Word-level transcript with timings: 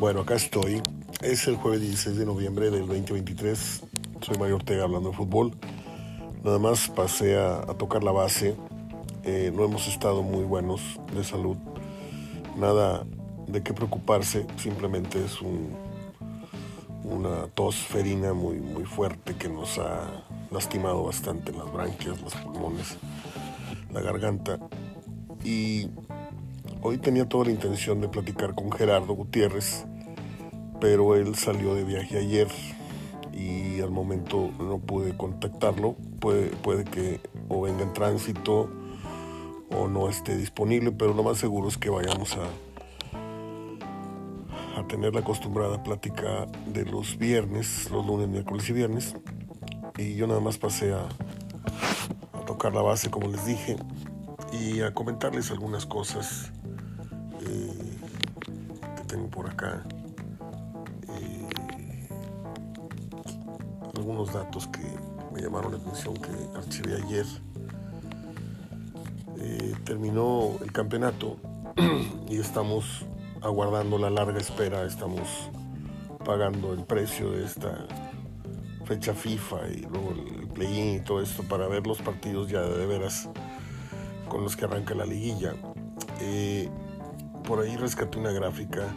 Bueno, 0.00 0.20
acá 0.20 0.34
estoy. 0.34 0.80
Es 1.20 1.46
el 1.46 1.56
jueves 1.56 1.82
16 1.82 2.16
de 2.16 2.24
noviembre 2.24 2.70
del 2.70 2.86
2023. 2.86 3.82
Soy 4.22 4.38
Mario 4.38 4.56
Ortega 4.56 4.84
hablando 4.84 5.10
de 5.10 5.16
fútbol. 5.16 5.52
Nada 6.42 6.58
más 6.58 6.88
pasé 6.88 7.36
a, 7.36 7.60
tocar 7.76 8.02
la 8.02 8.10
base. 8.10 8.56
Eh, 9.24 9.52
no 9.54 9.62
hemos 9.62 9.86
estado 9.88 10.22
muy 10.22 10.44
buenos 10.44 10.80
de 11.14 11.22
salud. 11.22 11.58
Nada 12.56 13.04
de 13.46 13.62
qué 13.62 13.74
preocuparse. 13.74 14.46
Simplemente 14.56 15.22
es 15.22 15.42
un, 15.42 15.68
una 17.04 17.48
tos 17.48 17.76
ferina 17.76 18.32
muy, 18.32 18.56
muy 18.56 18.84
fuerte 18.84 19.34
que 19.34 19.50
nos 19.50 19.78
ha 19.78 20.24
lastimado 20.50 21.04
bastante 21.04 21.52
las 21.52 21.70
branquias, 21.70 22.22
los 22.22 22.34
pulmones, 22.36 22.96
la 23.92 24.00
garganta. 24.00 24.58
Y 25.44 25.90
hoy 26.80 26.96
tenía 26.96 27.28
toda 27.28 27.44
la 27.44 27.50
intención 27.50 28.00
de 28.00 28.08
platicar 28.08 28.54
con 28.54 28.72
Gerardo 28.72 29.12
Gutiérrez 29.12 29.84
pero 30.80 31.14
él 31.14 31.34
salió 31.34 31.74
de 31.74 31.84
viaje 31.84 32.18
ayer 32.18 32.48
y 33.32 33.80
al 33.80 33.90
momento 33.90 34.50
no 34.58 34.78
pude 34.78 35.16
contactarlo. 35.16 35.96
Puede, 36.20 36.84
que 36.84 37.20
o 37.48 37.62
venga 37.62 37.82
en 37.82 37.92
tránsito 37.92 38.68
o 39.74 39.88
no 39.88 40.08
esté 40.08 40.36
disponible, 40.36 40.92
pero 40.92 41.14
lo 41.14 41.22
más 41.22 41.38
seguro 41.38 41.68
es 41.68 41.78
que 41.78 41.90
vayamos 41.90 42.36
a, 42.36 44.80
a 44.80 44.86
tener 44.86 45.14
la 45.14 45.20
acostumbrada 45.20 45.82
plática 45.82 46.46
de 46.66 46.84
los 46.84 47.16
viernes, 47.16 47.90
los 47.90 48.06
lunes, 48.06 48.28
miércoles 48.28 48.68
y 48.68 48.72
viernes. 48.72 49.14
Y 49.96 50.14
yo 50.14 50.26
nada 50.26 50.40
más 50.40 50.58
pasé 50.58 50.92
a, 50.92 51.08
a 52.32 52.44
tocar 52.46 52.74
la 52.74 52.82
base, 52.82 53.10
como 53.10 53.28
les 53.28 53.46
dije, 53.46 53.76
y 54.52 54.80
a 54.80 54.92
comentarles 54.92 55.50
algunas 55.50 55.86
cosas 55.86 56.52
eh, 57.46 57.96
que 58.96 59.04
tengo 59.04 59.28
por 59.28 59.48
acá. 59.48 59.84
Algunos 64.00 64.32
datos 64.32 64.66
que 64.68 64.80
me 65.30 65.42
llamaron 65.42 65.72
la 65.72 65.78
atención 65.78 66.14
que 66.14 66.30
archivé 66.56 67.02
ayer. 67.04 67.26
Eh, 69.38 69.74
terminó 69.84 70.56
el 70.62 70.72
campeonato 70.72 71.36
y 72.28 72.38
estamos 72.38 73.04
aguardando 73.42 73.98
la 73.98 74.08
larga 74.08 74.38
espera, 74.38 74.84
estamos 74.84 75.50
pagando 76.24 76.72
el 76.72 76.84
precio 76.84 77.30
de 77.32 77.44
esta 77.44 77.86
fecha 78.86 79.12
FIFA 79.12 79.68
y 79.68 79.80
luego 79.82 80.12
el 80.12 80.48
play-in 80.48 80.96
y 80.96 81.00
todo 81.00 81.20
esto 81.20 81.42
para 81.42 81.68
ver 81.68 81.86
los 81.86 82.00
partidos 82.00 82.50
ya 82.50 82.62
de 82.62 82.86
veras 82.86 83.28
con 84.30 84.42
los 84.42 84.56
que 84.56 84.64
arranca 84.64 84.94
la 84.94 85.04
liguilla. 85.04 85.54
Eh, 86.20 86.70
por 87.46 87.60
ahí 87.60 87.76
rescaté 87.76 88.18
una 88.18 88.32
gráfica 88.32 88.94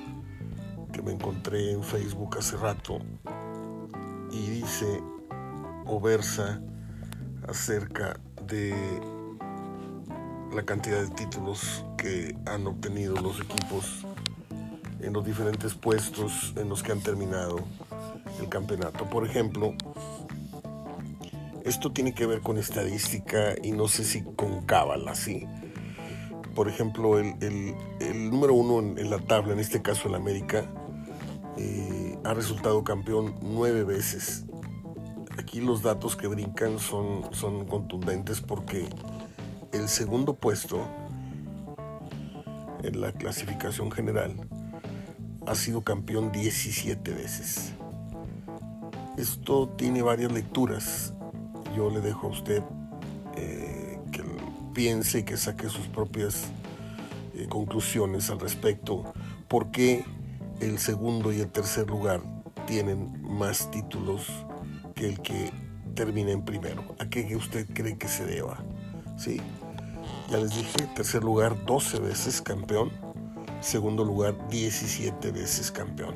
que 0.93 1.01
me 1.01 1.11
encontré 1.11 1.73
en 1.73 1.83
Facebook 1.83 2.37
hace 2.37 2.55
rato 2.55 2.99
y 4.33 4.49
dice 4.49 5.01
o 5.85 5.99
versa 5.99 6.61
acerca 7.47 8.19
de 8.47 8.73
la 10.53 10.63
cantidad 10.63 11.01
de 11.01 11.09
títulos 11.09 11.85
que 11.97 12.35
han 12.45 12.65
obtenido 12.67 13.15
los 13.15 13.39
equipos 13.39 14.05
en 14.99 15.13
los 15.13 15.25
diferentes 15.25 15.73
puestos 15.73 16.53
en 16.55 16.69
los 16.69 16.81
que 16.81 16.91
han 16.91 17.01
terminado 17.01 17.59
el 18.39 18.49
campeonato. 18.49 19.09
Por 19.09 19.25
ejemplo, 19.25 19.75
esto 21.63 21.91
tiene 21.91 22.13
que 22.13 22.25
ver 22.25 22.41
con 22.41 22.57
estadística 22.57 23.55
y 23.61 23.71
no 23.71 23.87
sé 23.87 24.03
si 24.03 24.23
con 24.23 24.65
cábala, 24.65 25.15
sí. 25.15 25.45
Por 26.55 26.67
ejemplo, 26.67 27.19
el, 27.19 27.75
número 28.29 28.53
uno 28.53 28.79
en, 28.99 29.09
la 29.09 29.19
tabla, 29.19 29.53
en 29.53 29.59
este 29.59 29.81
caso 29.81 30.07
el 30.07 30.15
América, 30.15 30.65
eh, 31.57 31.92
ha 32.23 32.33
resultado 32.33 32.83
campeón 32.83 33.35
nueve 33.41 33.83
veces. 33.83 34.45
Aquí 35.37 35.61
los 35.61 35.81
datos 35.81 36.15
que 36.15 36.27
brincan 36.27 36.79
son, 36.79 37.33
son 37.33 37.65
contundentes 37.65 38.41
porque 38.41 38.87
el 39.71 39.89
segundo 39.89 40.35
puesto 40.35 40.87
en 42.83 43.01
la 43.01 43.11
clasificación 43.11 43.91
general 43.91 44.35
ha 45.45 45.55
sido 45.55 45.81
campeón 45.81 46.31
17 46.31 47.11
veces. 47.11 47.73
Esto 49.17 49.69
tiene 49.69 50.01
varias 50.01 50.31
lecturas. 50.31 51.13
Yo 51.75 51.89
le 51.89 52.01
dejo 52.01 52.27
a 52.27 52.29
usted 52.29 52.63
eh, 53.35 53.99
que 54.11 54.23
piense 54.73 55.19
y 55.19 55.23
que 55.23 55.37
saque 55.37 55.69
sus 55.69 55.87
propias 55.87 56.45
eh, 57.35 57.47
conclusiones 57.49 58.29
al 58.29 58.39
respecto. 58.39 59.13
¿Por 59.47 59.71
qué 59.71 60.05
el 60.65 60.79
segundo 60.79 61.31
y 61.33 61.41
el 61.41 61.51
tercer 61.51 61.89
lugar 61.89 62.21
tienen 62.65 63.21
más 63.21 63.69
títulos 63.71 64.27
que 64.95 65.09
el 65.09 65.21
que 65.21 65.51
termina 65.95 66.31
en 66.31 66.43
primero. 66.43 66.95
¿A 66.99 67.09
qué 67.09 67.35
usted 67.35 67.67
cree 67.73 67.97
que 67.97 68.07
se 68.07 68.25
deba? 68.25 68.63
Sí, 69.17 69.41
ya 70.29 70.37
les 70.37 70.55
dije, 70.55 70.87
tercer 70.95 71.23
lugar 71.23 71.65
12 71.65 71.99
veces 71.99 72.41
campeón, 72.41 72.91
segundo 73.61 74.03
lugar 74.03 74.47
17 74.49 75.31
veces 75.31 75.71
campeón. 75.71 76.15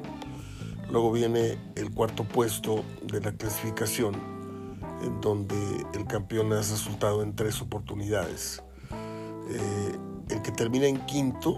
Luego 0.90 1.12
viene 1.12 1.58
el 1.76 1.92
cuarto 1.92 2.24
puesto 2.24 2.84
de 3.04 3.20
la 3.20 3.34
clasificación, 3.34 4.16
en 5.04 5.20
donde 5.22 5.56
el 5.94 6.06
campeón 6.08 6.54
ha 6.54 6.58
resultado 6.58 7.22
en 7.22 7.36
tres 7.36 7.62
oportunidades. 7.62 8.64
Eh, 9.50 9.98
el 10.30 10.42
que 10.42 10.52
termina 10.52 10.88
en 10.88 11.06
quinto 11.06 11.58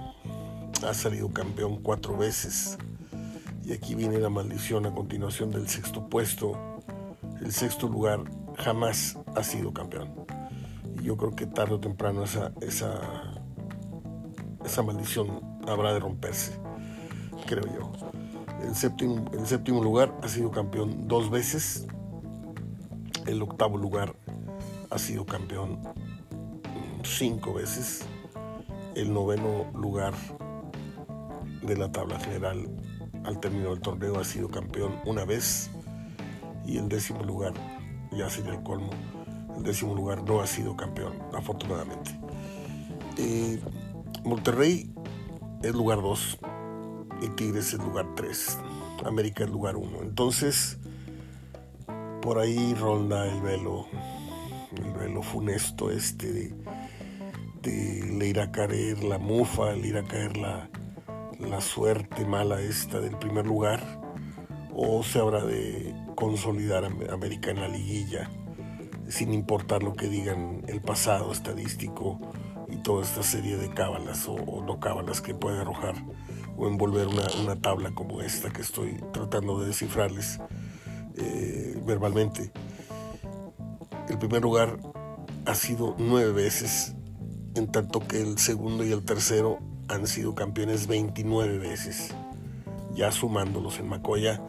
ha 0.83 0.93
salido 0.93 1.29
campeón 1.29 1.77
cuatro 1.81 2.17
veces. 2.17 2.77
Y 3.63 3.73
aquí 3.73 3.95
viene 3.95 4.17
la 4.17 4.29
maldición 4.29 4.85
a 4.85 4.93
continuación 4.93 5.51
del 5.51 5.67
sexto 5.67 6.09
puesto. 6.09 6.53
El 7.41 7.51
sexto 7.51 7.87
lugar 7.87 8.21
jamás 8.57 9.17
ha 9.35 9.43
sido 9.43 9.73
campeón. 9.73 10.13
Y 10.99 11.03
yo 11.03 11.17
creo 11.17 11.35
que 11.35 11.45
tarde 11.45 11.75
o 11.75 11.79
temprano 11.79 12.23
esa, 12.23 12.51
esa, 12.61 12.99
esa 14.65 14.83
maldición 14.83 15.41
habrá 15.67 15.93
de 15.93 15.99
romperse, 15.99 16.53
creo 17.45 17.65
yo. 17.65 17.91
El 18.63 18.75
séptimo, 18.75 19.25
el 19.33 19.47
séptimo 19.47 19.83
lugar 19.83 20.13
ha 20.21 20.27
sido 20.27 20.51
campeón 20.51 21.07
dos 21.07 21.29
veces. 21.29 21.87
El 23.25 23.41
octavo 23.41 23.77
lugar 23.77 24.15
ha 24.89 24.97
sido 24.97 25.25
campeón 25.25 25.79
cinco 27.03 27.53
veces. 27.53 28.05
El 28.95 29.13
noveno 29.13 29.71
lugar 29.73 30.13
de 31.61 31.77
la 31.77 31.91
tabla 31.91 32.19
general 32.19 32.67
al 33.25 33.39
término 33.39 33.71
del 33.71 33.81
torneo 33.81 34.19
ha 34.19 34.23
sido 34.23 34.49
campeón 34.49 34.95
una 35.05 35.25
vez 35.25 35.69
y 36.65 36.77
el 36.77 36.87
décimo 36.87 37.23
lugar 37.23 37.53
ya 38.11 38.29
sería 38.29 38.53
el 38.53 38.63
colmo. 38.63 38.89
El 39.57 39.63
décimo 39.63 39.93
lugar 39.93 40.23
no 40.23 40.41
ha 40.41 40.47
sido 40.47 40.75
campeón, 40.77 41.13
afortunadamente. 41.33 42.17
Eh, 43.17 43.59
Monterrey 44.23 44.93
es 45.63 45.73
lugar 45.73 46.01
2 46.01 46.39
y 47.21 47.27
Tigres 47.29 47.73
es 47.73 47.79
lugar 47.79 48.07
3. 48.15 48.57
América 49.05 49.43
es 49.43 49.49
lugar 49.49 49.75
1. 49.75 50.01
Entonces, 50.01 50.77
por 52.21 52.39
ahí 52.39 52.73
ronda 52.75 53.27
el 53.27 53.41
velo, 53.41 53.87
el 54.77 54.91
velo 54.93 55.21
funesto 55.21 55.91
este 55.91 56.31
de, 56.31 56.55
de 57.63 58.15
le 58.17 58.27
ir 58.27 58.39
a 58.39 58.51
caer 58.51 59.03
la 59.03 59.17
mufa, 59.17 59.73
le 59.73 59.87
ir 59.87 59.97
a 59.97 60.03
caer 60.03 60.37
la, 60.37 60.69
la 61.39 61.61
suerte 61.61 62.25
mala 62.25 62.61
esta 62.61 62.99
del 62.99 63.17
primer 63.17 63.45
lugar 63.45 63.81
o 64.73 65.03
se 65.03 65.19
habrá 65.19 65.43
de 65.43 65.95
consolidar 66.15 66.83
a 66.83 67.13
América 67.13 67.51
en 67.51 67.61
la 67.61 67.67
liguilla 67.67 68.29
sin 69.07 69.33
importar 69.33 69.83
lo 69.83 69.95
que 69.95 70.07
digan 70.07 70.63
el 70.67 70.81
pasado 70.81 71.31
estadístico 71.31 72.19
y 72.69 72.77
toda 72.77 73.03
esta 73.03 73.23
serie 73.23 73.57
de 73.57 73.69
cábalas 73.69 74.27
o, 74.27 74.63
no 74.63 74.79
cábalas 74.79 75.21
que 75.21 75.33
puede 75.33 75.59
arrojar 75.59 75.95
o 76.57 76.67
envolver 76.67 77.07
una, 77.07 77.55
tabla 77.55 77.91
como 77.91 78.21
esta 78.21 78.51
que 78.51 78.61
estoy 78.61 79.01
tratando 79.11 79.59
de 79.59 79.67
descifrarles 79.67 80.39
eh, 81.15 81.81
verbalmente. 81.85 82.51
El 84.07 84.17
primer 84.19 84.41
lugar 84.41 84.77
ha 85.45 85.55
sido 85.55 85.95
nueve 85.97 86.31
veces, 86.31 86.95
en 87.55 87.71
tanto 87.71 88.05
que 88.07 88.21
el 88.21 88.37
segundo 88.37 88.83
y 88.83 88.91
el 88.91 89.03
tercero 89.03 89.59
han 89.89 90.07
sido 90.07 90.35
campeones 90.35 90.87
29 90.87 91.57
veces. 91.57 92.15
Ya 92.93 93.11
sumándolos 93.11 93.79
en 93.79 93.89
Macoya, 93.89 94.41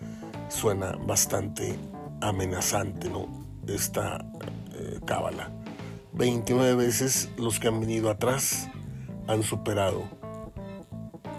suena 0.49 0.93
bastante 0.93 1.77
amenazante, 2.21 3.09
¿no? 3.09 3.27
Esta 3.67 4.25
eh, 4.75 5.01
cábala. 5.05 5.51
29 6.13 6.75
veces 6.75 7.31
los 7.37 7.59
que 7.59 7.69
han 7.69 7.81
venido 7.81 8.11
atrás 8.11 8.69
han 9.27 9.43
superado 9.43 10.05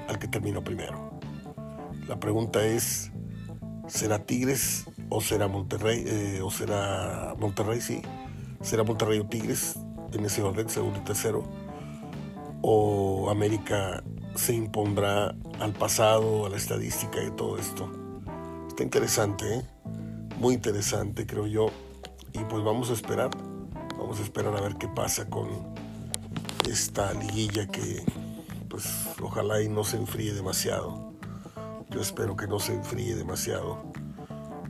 al 0.07 0.17
que 0.17 0.27
terminó 0.27 0.63
primero. 0.63 1.11
La 2.07 2.19
pregunta 2.19 2.65
es, 2.65 3.11
¿será 3.87 4.25
Tigres 4.25 4.85
o 5.09 5.21
será 5.21 5.47
Monterrey? 5.47 6.03
Eh, 6.07 6.41
¿O 6.43 6.49
será 6.49 7.35
Monterrey, 7.37 7.81
sí? 7.81 8.01
¿Será 8.61 8.83
Monterrey 8.83 9.19
o 9.19 9.25
Tigres 9.25 9.77
en 10.13 10.25
ese 10.25 10.41
orden, 10.41 10.69
segundo 10.69 10.99
y 10.99 11.03
tercero? 11.03 11.60
O 12.61 13.29
América 13.29 14.03
se 14.35 14.53
impondrá 14.53 15.35
al 15.59 15.73
pasado, 15.73 16.45
a 16.45 16.49
la 16.49 16.57
estadística 16.57 17.23
y 17.23 17.31
todo 17.31 17.57
esto. 17.57 17.91
Está 18.67 18.83
interesante, 18.83 19.55
¿eh? 19.55 19.65
muy 20.39 20.55
interesante 20.55 21.25
creo 21.25 21.47
yo. 21.47 21.67
Y 22.33 22.39
pues 22.45 22.63
vamos 22.63 22.89
a 22.89 22.93
esperar, 22.93 23.29
vamos 23.97 24.19
a 24.19 24.23
esperar 24.23 24.55
a 24.55 24.61
ver 24.61 24.75
qué 24.75 24.87
pasa 24.87 25.29
con 25.29 25.49
esta 26.69 27.13
liguilla 27.13 27.67
que 27.67 28.03
pues 28.69 28.85
ojalá 29.21 29.61
y 29.61 29.69
no 29.69 29.83
se 29.83 29.97
enfríe 29.97 30.33
demasiado. 30.33 31.13
Yo 31.89 31.99
espero 31.99 32.35
que 32.35 32.47
no 32.47 32.59
se 32.59 32.73
enfríe 32.73 33.15
demasiado 33.15 33.83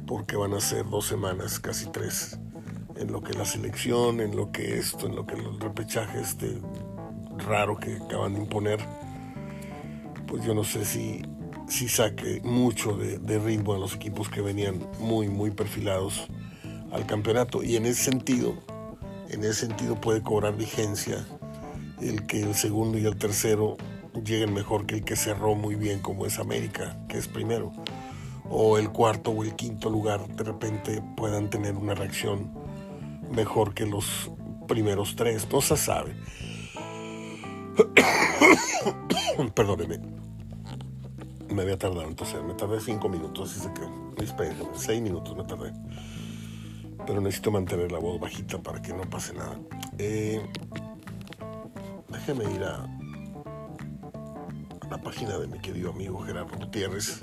porque 0.08 0.36
van 0.36 0.54
a 0.54 0.60
ser 0.60 0.90
dos 0.90 1.06
semanas, 1.06 1.60
casi 1.60 1.86
tres, 1.86 2.38
en 2.98 3.12
lo 3.12 3.22
que 3.22 3.34
la 3.34 3.46
selección, 3.46 4.20
en 4.20 4.36
lo 4.36 4.52
que 4.52 4.78
esto, 4.78 5.08
en 5.08 5.16
lo 5.16 5.26
que 5.26 5.36
el 5.36 5.60
repechaje 5.60 6.20
este 6.20 6.60
raro 7.44 7.78
que 7.78 7.98
acaban 7.98 8.34
de 8.34 8.42
imponer, 8.42 8.80
pues 10.28 10.44
yo 10.44 10.54
no 10.54 10.64
sé 10.64 10.86
si, 10.86 11.22
si 11.68 11.88
saque 11.88 12.42
mucho 12.44 12.94
de, 12.94 13.18
de 13.20 13.40
ritmo 13.40 13.74
a 13.74 13.78
los 13.78 13.96
equipos 13.96 14.30
que 14.30 14.42
venían 14.42 14.80
muy, 15.00 15.28
muy 15.28 15.52
perfilados 15.52 16.28
al 16.92 17.06
campeonato. 17.06 17.64
Y 17.64 17.76
en 17.76 17.86
ese 17.86 18.04
sentido, 18.04 18.56
en 19.30 19.44
ese 19.44 19.68
sentido 19.68 20.00
puede 20.00 20.22
cobrar 20.22 20.56
vigencia 20.56 21.26
el 22.02 22.26
que 22.26 22.42
el 22.42 22.56
segundo 22.56 22.98
y 22.98 23.06
el 23.06 23.18
tercero 23.18 23.78
lleguen 24.26 24.54
mejor 24.54 24.86
que 24.86 24.96
el 24.96 25.04
que 25.04 25.16
cerró 25.16 25.56
muy 25.56 25.76
bien 25.76 26.00
como 26.00 26.26
es 26.26 26.40
América, 26.40 26.98
que 27.08 27.18
es 27.18 27.28
primero, 27.28 27.72
o 28.50 28.78
el 28.78 28.90
cuarto 28.90 29.32
o 29.32 29.44
el 29.44 29.56
quinto 29.56 29.90
lugar 29.90 30.28
de 30.36 30.44
repente 30.44 31.02
puedan 31.16 31.50
tener 31.50 31.76
una 31.76 31.94
reacción 31.94 32.52
mejor 33.32 33.74
que 33.74 33.86
los 33.86 34.32
primeros 34.68 35.16
tres, 35.16 35.48
no 35.52 35.62
se 35.62 35.78
sabe. 35.78 36.16
Perdóneme, 39.56 40.00
me 41.50 41.62
había 41.62 41.78
tardado, 41.78 42.08
entonces 42.08 42.42
me 42.44 42.54
tardé 42.54 42.80
cinco 42.80 43.10
minutos, 43.10 43.58
así 43.58 43.68
que, 43.74 44.24
espérenme, 44.24 44.66
seis 44.74 45.02
minutos 45.02 45.36
me 45.36 45.44
tardé, 45.44 45.74
pero 47.06 47.22
necesito 47.22 47.52
mantener 47.52 47.92
la 47.92 48.00
voz 48.00 48.20
bajita 48.20 48.62
para 48.62 48.82
que 48.82 48.94
no 48.94 49.10
pase 49.10 49.34
nada. 49.34 49.60
Eh, 49.98 50.42
déjeme 52.10 52.44
ir 52.54 52.64
a 52.64 52.88
la 54.90 54.98
página 55.02 55.38
de 55.38 55.48
mi 55.48 55.60
querido 55.60 55.92
amigo 55.92 56.20
Gerardo 56.24 56.58
Gutiérrez, 56.58 57.22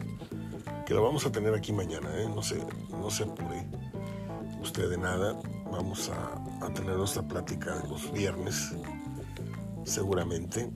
que 0.87 0.95
lo 0.95 1.03
vamos 1.03 1.27
a 1.27 1.33
tener 1.33 1.55
aquí 1.55 1.73
mañana, 1.73 2.09
¿eh? 2.17 2.29
no, 2.35 2.43
se, 2.43 2.59
no 2.91 3.11
se 3.11 3.25
apure 3.25 3.65
usted 4.63 4.91
de 4.91 4.99
nada, 4.99 5.39
vamos 5.71 6.11
a, 6.11 6.65
a 6.65 6.73
tener 6.73 6.97
nuestra 6.97 7.23
plática 7.23 7.83
los 7.89 8.11
viernes, 8.13 8.75
seguramente, 9.89 10.71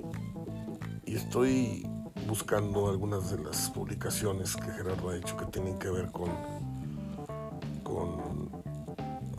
y 1.05 1.17
estoy 1.17 1.87
buscando 2.27 2.89
algunas 2.89 3.31
de 3.31 3.43
las 3.43 3.71
publicaciones 3.71 4.57
que 4.57 4.71
Gerardo 4.71 5.11
ha 5.11 5.17
hecho 5.17 5.37
que 5.37 5.47
tienen 5.47 5.79
que 5.79 5.91
ver 5.91 6.11
con, 6.11 6.31
con, 7.83 8.51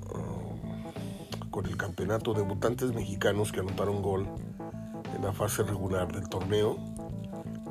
uh, 0.09 1.49
con 1.49 1.65
el 1.65 1.77
campeonato. 1.77 2.33
Debutantes 2.33 2.93
mexicanos 2.93 3.51
que 3.51 3.61
anotaron 3.61 4.01
gol 4.01 4.27
en 5.15 5.23
la 5.23 5.33
fase 5.33 5.63
regular 5.63 6.11
del 6.11 6.29
torneo. 6.29 6.77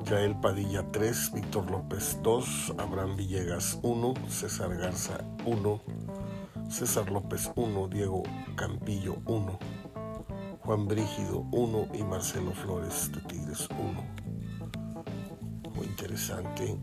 Yael 0.04 0.34
Padilla 0.40 0.84
3, 0.90 1.32
Víctor 1.34 1.70
López 1.70 2.19
2, 2.22 2.75
Abraham 2.78 3.16
Villegas 3.16 3.78
1, 3.82 4.14
César 4.28 4.76
Garza 4.76 5.25
1, 5.46 5.81
César 6.69 7.08
López 7.10 7.52
1, 7.54 7.88
Diego 7.88 8.25
Campillo 8.56 9.19
1, 9.26 9.58
Juan 10.64 10.87
Brígido 10.87 11.44
1 11.50 11.88
y 11.94 12.05
Marcelo 12.05 12.53
Flores 12.53 13.11
de 13.12 13.20
Tigres 13.23 13.69
1. 13.70 15.75
Muy 15.75 15.87
interesante. 15.87 16.79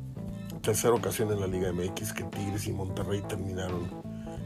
Tercera 0.62 0.94
ocasión 0.94 1.32
en 1.32 1.40
la 1.40 1.48
Liga 1.48 1.72
MX 1.72 2.12
que 2.12 2.26
Tigres 2.26 2.68
y 2.68 2.74
Monterrey 2.74 3.24
terminaron 3.30 3.90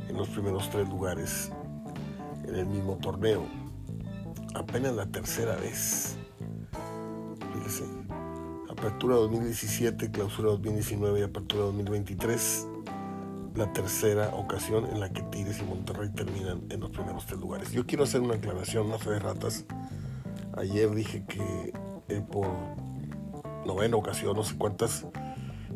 en 0.07 0.17
los 0.17 0.29
primeros 0.29 0.69
tres 0.69 0.87
lugares 0.87 1.51
en 2.47 2.55
el 2.55 2.67
mismo 2.67 2.97
torneo. 2.97 3.43
Apenas 4.53 4.93
la 4.93 5.07
tercera 5.07 5.55
vez. 5.55 6.15
Fíjese 7.53 7.85
Apertura 8.69 9.15
2017, 9.15 10.11
Clausura 10.11 10.49
2019 10.49 11.21
y 11.21 11.23
Apertura 11.23 11.63
2023, 11.63 12.67
la 13.55 13.71
tercera 13.71 14.29
ocasión 14.33 14.85
en 14.91 14.99
la 14.99 15.11
que 15.11 15.21
Tigres 15.23 15.59
y 15.59 15.63
Monterrey 15.63 16.09
terminan 16.09 16.63
en 16.69 16.79
los 16.79 16.89
primeros 16.89 17.25
tres 17.25 17.39
lugares. 17.39 17.71
Yo 17.71 17.85
quiero 17.85 18.03
hacer 18.03 18.21
una 18.21 18.35
aclaración, 18.35 18.87
una 18.87 18.97
fe 18.97 19.11
de 19.11 19.19
ratas. 19.19 19.65
Ayer 20.57 20.89
dije 20.93 21.23
que 21.25 21.73
eh, 22.09 22.21
por 22.21 22.47
novena 23.65 23.97
ocasión, 23.97 24.35
no 24.35 24.43
sé 24.43 24.55
cuántas, 24.57 25.05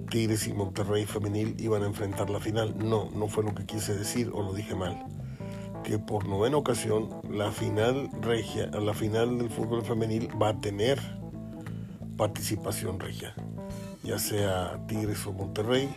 Tigres 0.10 0.48
y 0.48 0.54
Monterrey 0.54 1.06
femenil 1.06 1.56
iban 1.60 1.84
a 1.84 1.88
enfrentar 1.88 2.30
la 2.30 2.40
final. 2.40 2.76
No, 2.78 3.10
no 3.12 3.28
fue 3.28 3.44
lo 3.44 3.54
que 3.54 3.66
quise 3.66 3.96
decir 3.96 4.32
o 4.34 4.42
lo 4.42 4.54
dije 4.54 4.74
mal. 4.74 5.06
Que 5.84 6.00
por 6.00 6.28
novena 6.28 6.58
ocasión 6.58 7.10
la 7.30 7.52
final 7.52 8.10
regia, 8.22 8.68
la 8.68 8.94
final 8.94 9.38
del 9.38 9.50
fútbol 9.50 9.84
femenil 9.84 10.30
va 10.42 10.50
a 10.50 10.60
tener 10.60 11.00
participación 12.18 13.00
regia, 13.00 13.36
ya 14.04 14.18
sea 14.18 14.80
Tigres 14.88 15.26
o 15.28 15.34
Monterrey. 15.34 15.90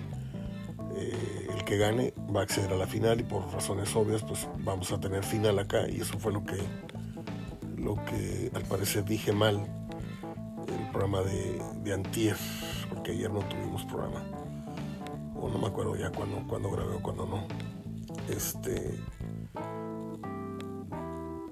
Eh, 0.97 1.40
que 1.71 1.79
gane 1.79 2.13
va 2.35 2.41
a 2.41 2.43
acceder 2.43 2.73
a 2.73 2.77
la 2.77 2.89
final 2.89 3.21
y 3.21 3.23
por 3.23 3.47
razones 3.53 3.95
obvias 3.95 4.25
pues 4.25 4.49
vamos 4.65 4.91
a 4.91 4.99
tener 4.99 5.23
final 5.23 5.57
acá. 5.61 5.89
Y 5.89 6.01
eso 6.01 6.19
fue 6.19 6.33
lo 6.33 6.43
que 6.43 6.57
lo 7.77 7.95
que 8.07 8.51
al 8.53 8.65
parecer 8.65 9.05
dije 9.05 9.31
mal 9.31 9.55
el 10.67 10.91
programa 10.91 11.21
de, 11.21 11.63
de 11.85 11.93
Antier 11.93 12.37
porque 12.89 13.13
ayer 13.13 13.31
no 13.31 13.39
tuvimos 13.49 13.85
programa. 13.85 14.21
O 15.37 15.49
no 15.49 15.59
me 15.59 15.69
acuerdo 15.69 15.95
ya 15.95 16.11
cuando, 16.11 16.45
cuando 16.49 16.73
grabé 16.73 16.97
o 16.97 17.03
cuando 17.03 17.25
no. 17.25 17.47
Este 18.29 18.99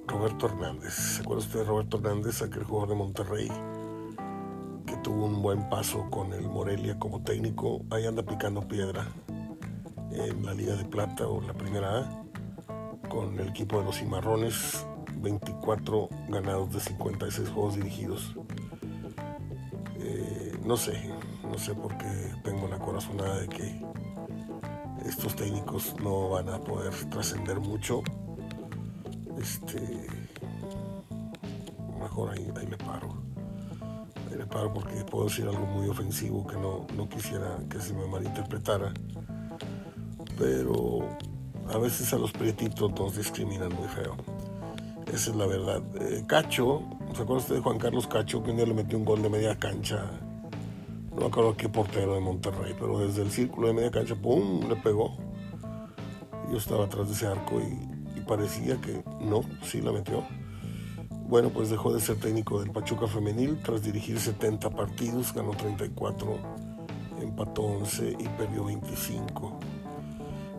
Roberto 0.09 0.47
Hernández. 0.47 0.94
¿se 0.94 1.23
acuerda 1.23 1.44
usted 1.44 1.61
de 1.61 1.65
Roberto 1.65 1.99
Hernández 1.99 2.43
aquel 2.43 2.65
jugador 2.65 2.88
de 2.88 2.94
Monterrey 2.97 3.49
tuvo 5.05 5.26
un 5.26 5.41
buen 5.41 5.69
paso 5.69 6.11
con 6.11 6.32
el 6.32 6.49
Morelia 6.49 6.99
como 6.99 7.23
técnico, 7.23 7.82
ahí 7.91 8.05
anda 8.05 8.25
picando 8.25 8.67
piedra 8.67 9.06
en 10.12 10.44
la 10.44 10.55
Liga 10.55 10.75
de 10.75 10.84
Plata 10.84 11.26
o 11.26 11.40
la 11.40 11.52
Primera 11.55 12.00
A, 12.00 13.08
con 13.08 13.38
el 13.38 13.49
equipo 13.49 13.78
de 13.78 13.84
los 13.84 13.96
Cimarrones, 13.96 14.87
24 15.16 16.08
ganados 16.28 16.72
de 16.72 16.81
56 16.81 17.49
juegos 17.49 17.76
dirigidos. 17.76 18.34
Eh, 19.98 20.58
no 20.65 20.77
sé, 20.77 21.10
no 21.43 21.58
sé 21.58 21.74
por 21.74 21.96
qué 21.98 22.32
tengo 22.44 22.69
la 22.69 22.79
corazonada 22.79 23.41
de 23.41 23.48
que 23.48 23.82
estos 25.05 25.34
técnicos 25.36 25.94
no 26.03 26.31
van 26.31 26.48
a 26.48 26.60
poder 26.60 26.93
trascender 27.10 27.60
mucho. 27.60 28.03
Este, 29.41 30.06
mejor 32.00 32.31
ahí, 32.31 32.50
ahí 32.56 32.67
me 32.67 32.77
paro 32.77 33.29
le 34.38 34.46
paro 34.46 34.72
porque 34.72 34.94
puedo 35.05 35.24
decir 35.24 35.46
algo 35.46 35.67
muy 35.67 35.88
ofensivo 35.88 36.46
que 36.46 36.56
no, 36.56 36.86
no 36.96 37.08
quisiera 37.08 37.58
que 37.69 37.81
se 37.81 37.93
me 37.93 38.06
malinterpretara. 38.06 38.93
Pero 40.38 41.00
a 41.68 41.78
veces 41.78 42.12
a 42.12 42.18
los 42.18 42.32
prietitos 42.32 42.90
nos 42.92 43.16
discriminan 43.16 43.74
muy 43.74 43.88
feo. 43.88 44.16
Esa 45.12 45.30
es 45.30 45.36
la 45.36 45.46
verdad. 45.46 45.82
Eh, 46.00 46.24
Cacho, 46.26 46.82
¿se 47.14 47.22
acuerda 47.22 47.42
usted 47.42 47.54
de 47.56 47.60
Juan 47.60 47.78
Carlos 47.78 48.06
Cacho 48.06 48.42
que 48.42 48.50
un 48.50 48.56
día 48.56 48.66
le 48.66 48.74
metió 48.74 48.98
un 48.98 49.04
gol 49.04 49.22
de 49.22 49.30
media 49.30 49.58
cancha? 49.58 50.04
No 51.10 51.16
me 51.16 51.26
acuerdo 51.26 51.56
qué 51.56 51.68
portero 51.68 52.14
de 52.14 52.20
Monterrey, 52.20 52.74
pero 52.78 53.00
desde 53.00 53.22
el 53.22 53.30
círculo 53.30 53.68
de 53.68 53.74
media 53.74 53.90
cancha, 53.90 54.14
¡pum! 54.14 54.68
le 54.68 54.76
pegó. 54.76 55.16
Yo 56.50 56.58
estaba 56.58 56.84
atrás 56.84 57.08
de 57.08 57.14
ese 57.14 57.26
arco 57.26 57.60
y, 57.60 58.18
y 58.18 58.20
parecía 58.20 58.80
que 58.80 59.02
no, 59.20 59.42
sí 59.62 59.80
la 59.80 59.92
metió. 59.92 60.24
Bueno, 61.28 61.50
pues 61.50 61.68
dejó 61.68 61.92
de 61.92 62.00
ser 62.00 62.16
técnico 62.16 62.60
del 62.60 62.70
Pachuca 62.70 63.06
Femenil 63.06 63.58
tras 63.62 63.82
dirigir 63.82 64.18
70 64.18 64.70
partidos, 64.70 65.34
ganó 65.34 65.50
34, 65.50 66.38
empató 67.20 67.62
11 67.62 68.16
y 68.18 68.28
perdió 68.28 68.64
25. 68.64 69.58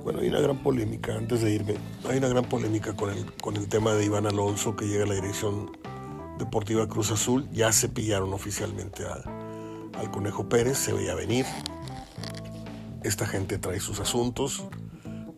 Bueno, 0.09 0.23
hay 0.23 0.29
una 0.29 0.39
gran 0.39 0.57
polémica, 0.63 1.13
antes 1.15 1.41
de 1.41 1.51
irme, 1.51 1.75
hay 2.09 2.17
una 2.17 2.29
gran 2.29 2.43
polémica 2.43 2.95
con 2.95 3.11
el, 3.11 3.31
con 3.35 3.55
el 3.57 3.67
tema 3.67 3.93
de 3.93 4.05
Iván 4.05 4.25
Alonso 4.25 4.75
que 4.75 4.87
llega 4.87 5.03
a 5.03 5.07
la 5.07 5.13
dirección 5.13 5.69
deportiva 6.39 6.87
Cruz 6.87 7.11
Azul. 7.11 7.47
Ya 7.51 7.71
se 7.71 7.89
pillaron 7.89 8.33
oficialmente 8.33 9.03
al 9.05 10.09
Conejo 10.09 10.49
Pérez, 10.49 10.79
se 10.79 10.93
veía 10.93 11.13
venir. 11.13 11.45
Esta 13.03 13.27
gente 13.27 13.59
trae 13.59 13.79
sus 13.79 13.99
asuntos, 13.99 14.65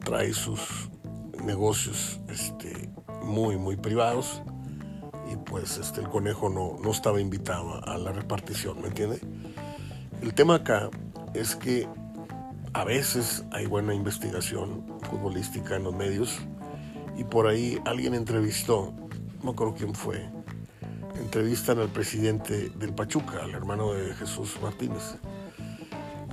trae 0.06 0.32
sus 0.32 0.62
negocios 1.44 2.22
este, 2.30 2.90
muy, 3.24 3.58
muy 3.58 3.76
privados 3.76 4.42
y 5.30 5.36
pues 5.36 5.80
este, 5.80 6.00
el 6.00 6.08
conejo 6.08 6.50
no, 6.50 6.78
no 6.82 6.92
estaba 6.92 7.20
invitado 7.20 7.86
a 7.86 7.98
la 7.98 8.14
repartición, 8.14 8.80
¿me 8.82 8.88
entiende? 8.88 9.20
El 10.22 10.34
tema 10.34 10.56
acá 10.56 10.90
es 11.34 11.58
que 11.58 11.90
a 12.74 12.86
veces 12.86 13.44
hay 13.52 13.66
buena 13.66 13.94
investigación 13.94 14.86
futbolística 15.10 15.76
en 15.76 15.84
los 15.84 15.96
medios 15.96 16.40
y 17.18 17.24
por 17.24 17.48
ahí 17.48 17.80
alguien 17.86 18.14
entrevistó, 18.14 18.94
no 19.44 19.52
acuerdo 19.52 19.76
quién 19.76 19.94
fue, 19.94 20.30
entrevistan 21.20 21.80
al 21.80 21.90
presidente 21.90 22.70
del 22.70 22.94
Pachuca, 22.94 23.44
al 23.44 23.52
hermano 23.52 23.94
de 23.94 24.14
Jesús 24.16 24.58
Martínez. 24.62 25.18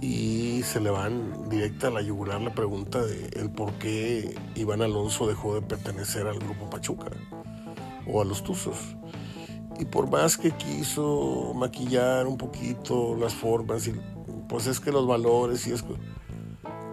Y 0.01 0.63
se 0.63 0.81
le 0.81 0.91
van 0.91 1.49
directa 1.49 1.89
a 1.89 1.91
la 1.91 2.03
yugular 2.03 2.41
la 2.41 2.55
pregunta 2.55 3.05
de 3.05 3.31
el 3.35 3.51
por 3.51 3.73
qué 3.75 4.33
Iván 4.55 4.81
Alonso 4.81 5.27
dejó 5.27 5.57
de 5.57 5.63
pertenecer 5.63 6.29
al 6.29 6.39
grupo 6.39 6.71
Pachuca 6.71 7.11
o 8.07 8.23
a 8.23 8.25
los 8.25 8.45
Tuzos. 8.45 8.97
Y 9.81 9.87
por 9.87 10.09
más 10.09 10.37
que 10.37 10.53
quiso 10.53 11.53
maquillar 11.55 12.29
un 12.29 12.39
poquito 12.39 13.17
las 13.17 13.35
formas, 13.35 13.89
y, 13.89 13.95
pues 14.49 14.69
es 14.69 14.79
que 14.79 14.93
los 14.93 15.07
valores 15.07 15.67
y 15.67 15.73
es 15.73 15.83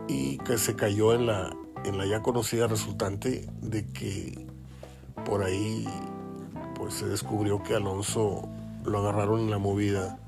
y 0.08 0.38
que 0.40 0.58
se 0.58 0.76
cayó 0.76 1.14
en 1.14 1.26
la, 1.26 1.56
en 1.84 1.98
la 1.98 2.06
ya 2.06 2.22
conocida 2.22 2.68
resultante 2.68 3.50
de 3.62 3.86
que 3.88 4.48
por 5.26 5.44
ahí 5.44 5.88
pues 6.76 6.96
se 6.96 7.08
descubrió 7.08 7.64
que 7.64 7.76
Alonso 7.76 8.48
lo 8.84 9.00
agarraron 9.00 9.42
en 9.42 9.52
la 9.52 9.58
movida 9.58 10.20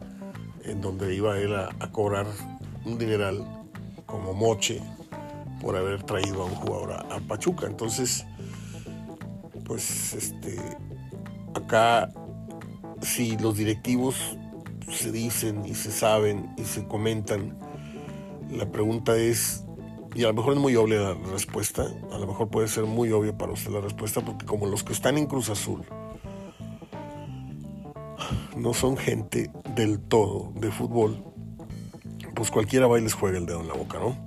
en 0.64 0.82
donde 0.82 1.14
iba 1.16 1.38
él 1.38 1.56
a, 1.56 1.70
cobrar 1.92 2.26
un 2.86 2.98
dineral 2.98 3.46
como 4.06 4.34
moche 4.34 4.82
por 5.62 5.76
haber 5.76 6.04
traído 6.04 6.44
a 6.44 6.46
un 6.46 6.56
jugador 6.56 6.94
a, 6.94 7.20
Pachuca. 7.28 7.68
Entonces, 7.68 8.26
pues 9.66 10.14
este 10.14 10.58
acá 11.54 12.12
si 13.02 13.38
los 13.38 13.58
directivos 13.58 14.38
se 14.92 15.12
dicen 15.12 15.66
y 15.66 15.76
se 15.76 15.92
saben 15.92 16.54
y 16.58 16.64
se 16.64 16.88
comentan, 16.88 17.58
la 18.52 18.72
pregunta 18.72 19.16
es, 19.18 19.64
y 20.16 20.24
a 20.24 20.28
lo 20.28 20.34
mejor 20.34 20.54
es 20.54 20.60
muy 20.60 20.76
obvia 20.76 21.00
la 21.00 21.14
respuesta, 21.32 21.86
a 22.12 22.18
lo 22.18 22.28
mejor 22.28 22.50
puede 22.50 22.68
ser 22.68 22.86
muy 22.86 23.12
obvia 23.12 23.38
para 23.38 23.52
usted 23.52 23.72
la 23.72 23.82
respuesta, 23.82 24.22
porque 24.22 24.46
como 24.46 24.66
los 24.66 24.84
que 24.84 24.94
están 24.94 25.18
en 25.18 25.28
Cruz 25.28 25.50
Azul, 25.50 25.84
no 28.56 28.74
son 28.74 28.98
gente 28.98 29.52
del 29.76 30.00
todo 30.00 30.52
de 30.56 30.72
fútbol, 30.72 31.24
pues 32.36 32.52
cualquiera 32.52 32.88
va 32.88 33.00
y 33.00 33.04
les 33.04 33.14
juega 33.14 33.38
el 33.38 33.46
dedo 33.46 33.62
en 33.62 33.68
la 33.68 33.74
boca, 33.74 34.00
¿no? 34.00 34.18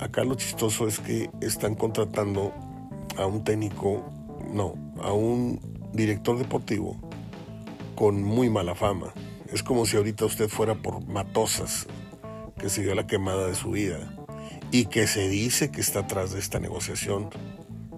Acá 0.00 0.24
lo 0.24 0.34
chistoso 0.34 0.86
es 0.86 1.00
que 1.00 1.30
están 1.40 1.74
contratando 1.74 2.52
a 3.16 3.26
un 3.26 3.42
técnico, 3.42 4.04
no, 4.52 4.74
a 5.02 5.12
un 5.12 5.60
director 5.92 6.38
deportivo 6.38 6.96
con 7.96 8.22
muy 8.22 8.48
mala 8.48 8.74
fama. 8.74 9.12
Es 9.52 9.62
como 9.62 9.86
si 9.86 9.96
ahorita 9.96 10.24
usted 10.24 10.48
fuera 10.48 10.76
por 10.76 11.04
Matosas, 11.06 11.86
que 12.58 12.68
se 12.68 12.82
dio 12.82 12.94
la 12.94 13.06
quemada 13.06 13.46
de 13.46 13.54
su 13.54 13.70
vida, 13.72 14.17
y 14.70 14.86
que 14.86 15.06
se 15.06 15.28
dice 15.28 15.70
que 15.70 15.80
está 15.80 16.00
atrás 16.00 16.32
de 16.32 16.38
esta 16.38 16.58
negociación. 16.58 17.30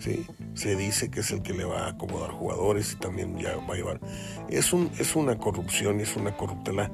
¿sí? 0.00 0.26
se 0.54 0.76
dice 0.76 1.10
que 1.10 1.20
es 1.20 1.30
el 1.30 1.42
que 1.42 1.52
le 1.52 1.64
va 1.64 1.86
a 1.86 1.90
acomodar 1.90 2.32
jugadores 2.32 2.92
y 2.92 2.96
también 2.96 3.36
ya 3.38 3.56
va 3.56 3.74
a 3.74 3.76
llevar. 3.76 4.00
Es, 4.48 4.72
un, 4.72 4.90
es 4.98 5.14
una 5.14 5.38
corrupción, 5.38 6.00
es 6.00 6.16
una 6.16 6.36
corruptela 6.36 6.90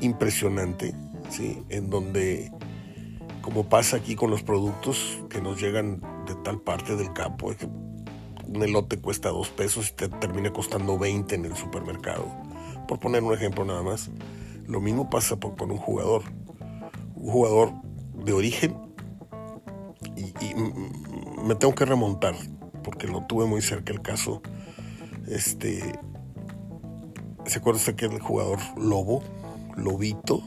impresionante, 0.00 0.94
¿sí? 1.30 1.62
en 1.70 1.90
donde, 1.90 2.52
como 3.40 3.68
pasa 3.68 3.96
aquí 3.96 4.16
con 4.16 4.30
los 4.30 4.42
productos 4.42 5.18
que 5.30 5.40
nos 5.40 5.60
llegan 5.60 6.00
de 6.26 6.34
tal 6.44 6.60
parte 6.60 6.96
del 6.96 7.12
campo, 7.12 7.54
un 8.46 8.62
elote 8.62 8.98
cuesta 8.98 9.30
dos 9.30 9.48
pesos 9.48 9.90
y 9.90 9.94
te 9.94 10.08
termina 10.08 10.52
costando 10.52 10.98
20 10.98 11.34
en 11.34 11.44
el 11.46 11.56
supermercado, 11.56 12.26
por 12.86 13.00
poner 13.00 13.22
un 13.22 13.32
ejemplo 13.32 13.64
nada 13.64 13.82
más. 13.82 14.10
Lo 14.66 14.80
mismo 14.80 15.10
pasa 15.10 15.36
con 15.36 15.70
un 15.70 15.78
jugador, 15.78 16.22
un 17.16 17.30
jugador 17.30 17.72
de 18.24 18.32
origen 18.32 18.93
y 20.44 21.42
me 21.42 21.54
tengo 21.54 21.74
que 21.74 21.84
remontar 21.84 22.34
porque 22.82 23.06
lo 23.06 23.26
tuve 23.26 23.46
muy 23.46 23.62
cerca 23.62 23.92
el 23.92 24.02
caso. 24.02 24.42
Este, 25.26 25.98
¿Se 27.46 27.58
acuerda 27.58 27.78
usted 27.78 27.94
que 27.94 28.06
el 28.06 28.20
jugador 28.20 28.58
Lobo, 28.78 29.22
Lobito, 29.76 30.42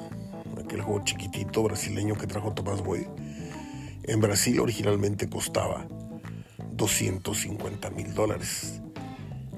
aquel 0.63 0.81
juego 0.81 1.03
chiquitito 1.03 1.63
brasileño 1.63 2.15
que 2.15 2.27
trajo 2.27 2.53
Tomás 2.53 2.83
Boy? 2.83 3.07
En 4.03 4.21
Brasil 4.21 4.59
originalmente 4.59 5.29
costaba 5.29 5.85
250 6.73 7.89
mil 7.91 8.13
dólares. 8.13 8.81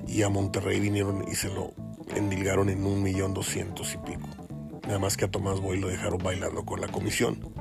Y 0.08 0.24
a 0.24 0.30
Monterrey 0.30 0.80
vinieron 0.80 1.26
y 1.32 1.36
se 1.36 1.50
lo 1.50 1.74
endilgaron 2.16 2.70
en 2.70 2.84
un 2.86 3.04
millón 3.04 3.34
doscientos 3.34 3.94
y 3.94 3.98
pico. 3.98 4.28
Nada 4.88 4.98
más 4.98 5.18
que 5.18 5.26
a 5.26 5.32
Tomás 5.32 5.60
Boy 5.60 5.80
lo 5.80 5.88
dejaron 5.88 6.18
bailando 6.18 6.66
con 6.66 6.82
la 6.82 6.88
comisión. 6.88 7.54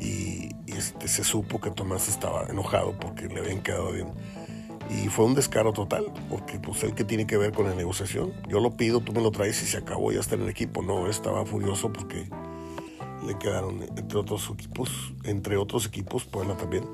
Y, 0.00 0.50
este, 0.78 1.08
se 1.08 1.24
supo 1.24 1.60
que 1.60 1.70
Tomás 1.70 2.08
estaba 2.08 2.46
enojado 2.48 2.98
porque 2.98 3.28
le 3.28 3.40
habían 3.40 3.62
quedado 3.62 3.92
bien 3.92 4.08
y 4.90 5.08
fue 5.08 5.26
un 5.26 5.34
descaro 5.34 5.72
total, 5.72 6.06
porque 6.30 6.58
pues 6.58 6.82
el 6.82 6.94
que 6.94 7.04
tiene 7.04 7.26
que 7.26 7.36
ver 7.36 7.52
con 7.52 7.66
la 7.66 7.74
negociación. 7.74 8.32
Yo 8.48 8.60
lo 8.60 8.76
pido, 8.76 9.00
tú 9.00 9.12
me 9.12 9.20
lo 9.20 9.30
traes 9.30 9.62
y 9.62 9.66
se 9.66 9.78
acabó, 9.78 10.12
ya 10.12 10.20
está 10.20 10.34
en 10.34 10.42
el 10.42 10.48
equipo. 10.48 10.82
No, 10.82 11.08
estaba 11.08 11.44
furioso 11.44 11.92
porque 11.92 12.28
le 13.26 13.38
quedaron, 13.38 13.82
entre 13.82 14.18
otros 14.18 14.50
equipos, 14.52 15.12
entre 15.24 15.56
otros 15.56 15.86
equipos, 15.86 16.24
Puebla 16.24 16.56
también, 16.56 16.84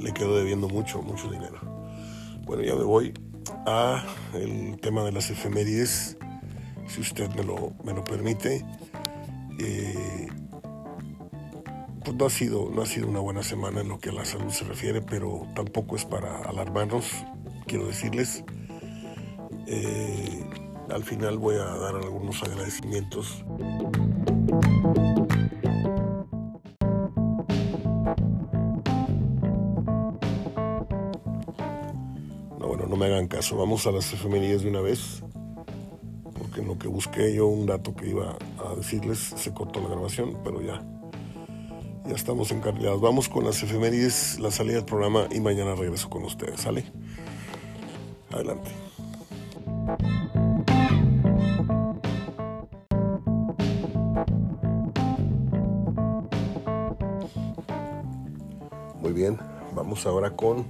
le 0.00 0.12
quedó 0.12 0.36
debiendo 0.36 0.68
mucho, 0.68 1.02
mucho 1.02 1.28
dinero. 1.30 1.58
Bueno, 2.44 2.62
ya 2.62 2.76
me 2.76 2.84
voy 2.84 3.12
a 3.66 4.04
el 4.34 4.78
tema 4.80 5.02
de 5.02 5.12
las 5.12 5.30
efemérides, 5.30 6.16
si 6.86 7.00
usted 7.00 7.28
me 7.34 7.42
lo, 7.42 7.72
me 7.84 7.94
lo 7.94 8.04
permite. 8.04 8.64
Eh, 9.58 10.28
pues 12.08 12.16
no 12.18 12.26
ha 12.26 12.30
sido, 12.30 12.70
no 12.74 12.82
ha 12.82 12.86
sido 12.86 13.06
una 13.06 13.20
buena 13.20 13.42
semana 13.42 13.82
en 13.82 13.88
lo 13.88 13.98
que 13.98 14.08
a 14.08 14.12
la 14.12 14.24
salud 14.24 14.50
se 14.50 14.64
refiere, 14.64 15.02
pero 15.02 15.46
tampoco 15.54 15.94
es 15.94 16.06
para 16.06 16.38
alarmarnos, 16.38 17.04
quiero 17.66 17.86
decirles. 17.86 18.44
Eh, 19.66 20.42
al 20.90 21.04
final 21.04 21.36
voy 21.36 21.56
a 21.56 21.64
dar 21.64 21.96
algunos 21.96 22.42
agradecimientos. 22.42 23.44
No, 32.58 32.68
bueno, 32.68 32.86
no 32.88 32.96
me 32.96 33.04
hagan 33.04 33.28
caso. 33.28 33.58
Vamos 33.58 33.86
a 33.86 33.90
las 33.90 34.10
efemérides 34.14 34.62
de 34.62 34.70
una 34.70 34.80
vez. 34.80 35.22
Porque 36.38 36.60
en 36.60 36.68
lo 36.68 36.78
que 36.78 36.88
busqué 36.88 37.34
yo 37.34 37.48
un 37.48 37.66
dato 37.66 37.94
que 37.94 38.08
iba 38.08 38.38
a 38.64 38.74
decirles, 38.76 39.18
se 39.18 39.52
cortó 39.52 39.80
la 39.80 39.88
grabación, 39.88 40.38
pero 40.42 40.62
ya 40.62 40.82
ya 42.08 42.14
estamos 42.14 42.50
encargados. 42.52 43.00
Vamos 43.00 43.28
con 43.28 43.44
las 43.44 43.62
efemérides, 43.62 44.40
la 44.40 44.50
salida 44.50 44.76
del 44.76 44.84
programa 44.86 45.28
y 45.30 45.40
mañana 45.40 45.74
regreso 45.74 46.08
con 46.08 46.24
ustedes. 46.24 46.60
¿Sale? 46.60 46.84
Adelante. 48.30 48.70
Muy 59.00 59.12
bien, 59.12 59.38
vamos 59.74 60.06
ahora 60.06 60.34
con 60.34 60.66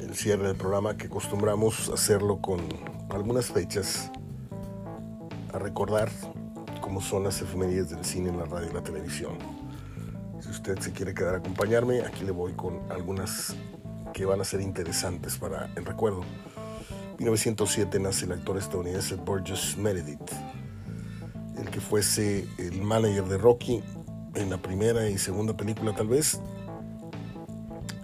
el 0.00 0.14
cierre 0.14 0.48
del 0.48 0.56
programa 0.56 0.96
que 0.96 1.06
acostumbramos 1.06 1.90
hacerlo 1.90 2.40
con 2.40 2.60
algunas 3.10 3.46
fechas 3.46 4.10
a 5.52 5.58
recordar 5.58 6.10
cómo 6.80 7.00
son 7.00 7.24
las 7.24 7.40
efemérides 7.42 7.90
del 7.90 8.04
cine 8.04 8.32
la 8.32 8.44
radio 8.44 8.70
y 8.70 8.74
la 8.74 8.82
televisión. 8.82 9.65
Usted 10.66 10.82
se 10.82 10.90
quiere 10.90 11.14
quedar 11.14 11.36
a 11.36 11.38
acompañarme, 11.38 12.00
aquí 12.00 12.24
le 12.24 12.32
voy 12.32 12.52
con 12.54 12.80
algunas 12.90 13.54
que 14.12 14.26
van 14.26 14.40
a 14.40 14.44
ser 14.44 14.60
interesantes 14.60 15.36
para 15.36 15.70
el 15.76 15.84
recuerdo. 15.84 16.22
1907 17.20 18.00
nace 18.00 18.24
el 18.24 18.32
actor 18.32 18.58
estadounidense 18.58 19.14
Burgess 19.14 19.76
Meredith, 19.78 20.28
el 21.56 21.70
que 21.70 21.78
fuese 21.78 22.48
el 22.58 22.82
manager 22.82 23.26
de 23.26 23.38
Rocky 23.38 23.80
en 24.34 24.50
la 24.50 24.60
primera 24.60 25.08
y 25.08 25.18
segunda 25.18 25.56
película 25.56 25.94
tal 25.94 26.08
vez, 26.08 26.40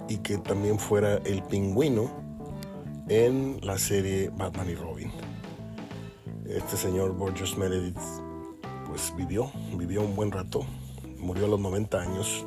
y 0.09 0.19
que 0.19 0.39
también 0.39 0.79
fuera 0.79 1.17
el 1.25 1.43
pingüino 1.43 2.13
en 3.09 3.59
la 3.63 3.77
serie 3.77 4.31
Batman 4.37 4.71
y 4.71 4.77
Robin. 4.77 5.11
Este 6.47 6.77
señor 6.77 7.11
Burgess 7.15 7.59
Meredith 7.59 7.99
pues 8.87 9.13
vivió, 9.17 9.51
vivió 9.77 10.03
un 10.03 10.15
buen 10.15 10.31
rato, 10.31 10.65
murió 11.19 11.47
a 11.47 11.49
los 11.49 11.59
90 11.59 12.01
años, 12.01 12.47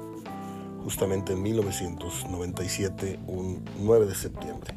justamente 0.85 1.33
en 1.33 1.41
1997, 1.41 3.19
un 3.25 3.65
9 3.79 4.05
de 4.05 4.13
septiembre. 4.13 4.75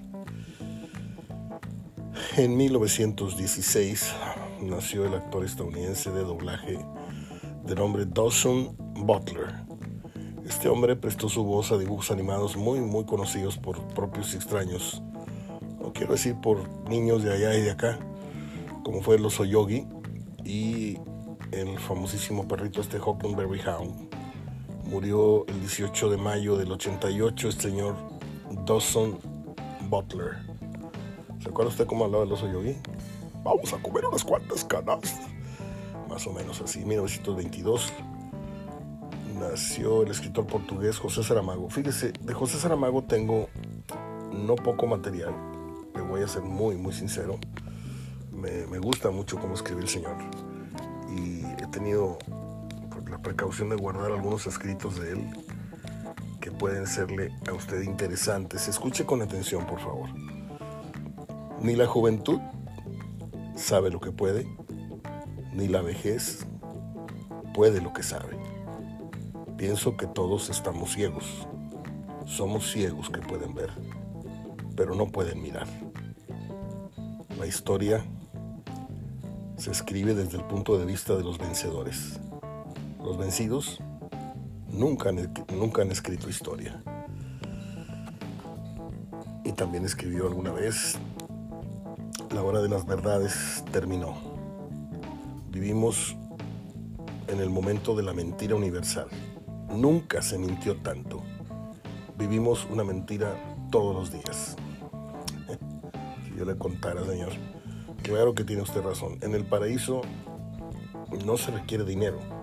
En 2.39 2.57
1916 2.57 4.15
nació 4.63 5.05
el 5.05 5.13
actor 5.13 5.45
estadounidense 5.45 6.11
de 6.11 6.23
doblaje 6.23 6.79
de 7.67 7.75
nombre 7.75 8.07
Dawson 8.07 8.75
Butler. 8.95 9.53
Este 10.49 10.71
hombre 10.71 10.97
prestó 10.97 11.29
su 11.29 11.45
voz 11.45 11.73
a 11.73 11.77
dibujos 11.77 12.11
animados 12.11 12.57
muy 12.57 12.81
muy 12.81 13.05
conocidos 13.05 13.59
por 13.59 13.79
propios 13.89 14.35
extraños, 14.35 15.03
no 15.79 15.93
quiero 15.93 16.15
decir 16.15 16.37
por 16.41 16.67
niños 16.89 17.23
de 17.23 17.35
allá 17.35 17.55
y 17.55 17.61
de 17.61 17.73
acá, 17.73 17.99
como 18.83 19.03
fue 19.03 19.19
Los 19.19 19.41
Oyogi 19.41 19.87
y 20.43 20.97
el 21.53 21.79
famosísimo 21.79 22.49
perrito 22.49 22.81
este 22.81 22.99
Huckleberry 22.99 23.61
Hound. 23.61 24.18
Murió 24.89 25.47
el 25.47 25.61
18 25.61 26.11
de 26.11 26.17
mayo 26.17 26.57
del 26.57 26.73
88 26.73 27.49
el 27.49 27.61
señor 27.61 27.97
Dawson 28.67 29.19
Butler. 29.89 30.39
¿Se 31.41 31.51
acuerda 31.51 31.71
usted 31.71 31.87
cómo 31.87 32.05
hablaba 32.05 32.25
el 32.25 32.33
oso 32.33 32.51
yogi? 32.51 32.77
vamos 33.45 33.73
a 33.73 33.79
comer 33.79 34.05
unas 34.07 34.25
cuantas 34.25 34.65
canas. 34.65 35.21
Más 36.09 36.27
o 36.27 36.33
menos 36.33 36.61
así, 36.61 36.85
1922 36.85 37.93
nació 39.39 40.03
el 40.03 40.11
escritor 40.11 40.47
portugués 40.47 40.99
José 40.99 41.23
Saramago. 41.23 41.71
Fíjese, 41.71 42.13
de 42.13 42.35
José 42.35 42.59
Saramago 42.59 43.05
tengo 43.05 43.49
no 44.33 44.57
poco 44.57 44.87
material, 44.87 45.35
le 45.95 46.03
voy 46.03 46.23
a 46.23 46.29
ser 46.29 46.43
muy, 46.43 46.77
muy 46.77 46.93
sincero. 46.93 47.39
Me, 48.33 48.67
me 48.67 48.79
gusta 48.79 49.11
mucho 49.11 49.39
cómo 49.39 49.55
escribe 49.55 49.83
el 49.83 49.89
señor 49.89 50.17
y 51.15 51.45
he 51.63 51.67
tenido 51.71 52.19
la 53.09 53.19
precaución 53.19 53.71
de 53.71 53.77
guardar 53.77 54.13
algunos 54.13 54.47
escritos 54.47 55.01
de 55.01 55.13
él 55.13 55.27
que 56.41 56.51
pueden 56.51 56.87
serle 56.87 57.33
a 57.49 57.53
usted 57.53 57.83
interesantes. 57.83 58.69
Escuche 58.69 59.05
con 59.05 59.23
atención, 59.23 59.67
por 59.67 59.81
favor. 59.81 60.09
Ni 61.61 61.75
la 61.75 61.87
juventud 61.87 62.41
sabe 63.57 63.91
lo 63.91 64.01
que 64.01 64.13
puede, 64.13 64.47
ni 65.53 65.69
la 65.69 65.83
vejez 65.83 66.47
puede 67.55 67.81
lo 67.81 67.93
que 67.93 68.03
sabe. 68.03 68.39
Pienso 69.57 69.97
que 69.97 70.07
todos 70.07 70.51
estamos 70.51 70.93
ciegos. 70.93 71.49
Somos 72.27 72.71
ciegos 72.71 73.11
que 73.11 73.21
pueden 73.21 73.55
ver, 73.55 73.71
pero 74.77 74.95
no 74.95 75.07
pueden 75.07 75.43
mirar. 75.43 75.67
La 77.39 77.47
historia 77.47 78.05
se 79.57 79.73
escribe 79.73 80.15
desde 80.15 80.39
el 80.39 80.45
punto 80.45 80.79
de 80.79 80.85
vista 80.85 81.17
de 81.17 81.25
los 81.25 81.39
vencedores. 81.39 82.21
Los 83.09 83.17
vencidos 83.17 83.79
nunca 84.71 85.09
han, 85.09 85.33
nunca 85.57 85.81
han 85.81 85.91
escrito 85.91 86.29
historia. 86.29 86.83
Y 89.47 89.53
también 89.53 89.87
escribió 89.87 90.27
alguna 90.27 90.53
vez, 90.53 90.99
la 92.35 92.43
hora 92.43 92.61
de 92.61 92.69
las 92.69 92.85
verdades 92.85 93.65
terminó. 93.73 94.15
Vivimos 95.51 96.19
en 97.29 97.41
el 97.41 97.49
momento 97.49 97.97
de 97.97 98.03
la 98.03 98.13
mentira 98.13 98.55
universal. 98.57 99.09
Nunca 99.71 100.21
se 100.21 100.37
mintió 100.37 100.77
tanto. 100.77 101.23
Vivimos 102.19 102.67
una 102.71 102.85
mentira 102.85 103.33
todos 103.71 103.97
los 103.97 104.13
días. 104.13 104.55
si 106.27 106.39
yo 106.39 106.45
le 106.45 106.59
contara, 106.59 107.07
señor, 107.07 107.33
claro 108.03 108.35
que 108.35 108.45
tiene 108.45 108.61
usted 108.61 108.83
razón. 108.83 109.17
En 109.23 109.35
el 109.35 109.47
paraíso 109.47 110.03
no 111.25 111.39
se 111.39 111.53
requiere 111.53 111.87
dinero. 111.87 112.38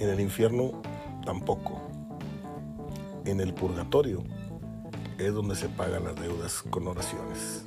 En 0.00 0.08
el 0.08 0.18
infierno 0.18 0.80
tampoco. 1.26 1.78
En 3.26 3.38
el 3.38 3.52
purgatorio 3.52 4.24
es 5.18 5.34
donde 5.34 5.54
se 5.54 5.68
pagan 5.68 6.04
las 6.04 6.16
deudas 6.16 6.62
con 6.70 6.88
oraciones. 6.88 7.62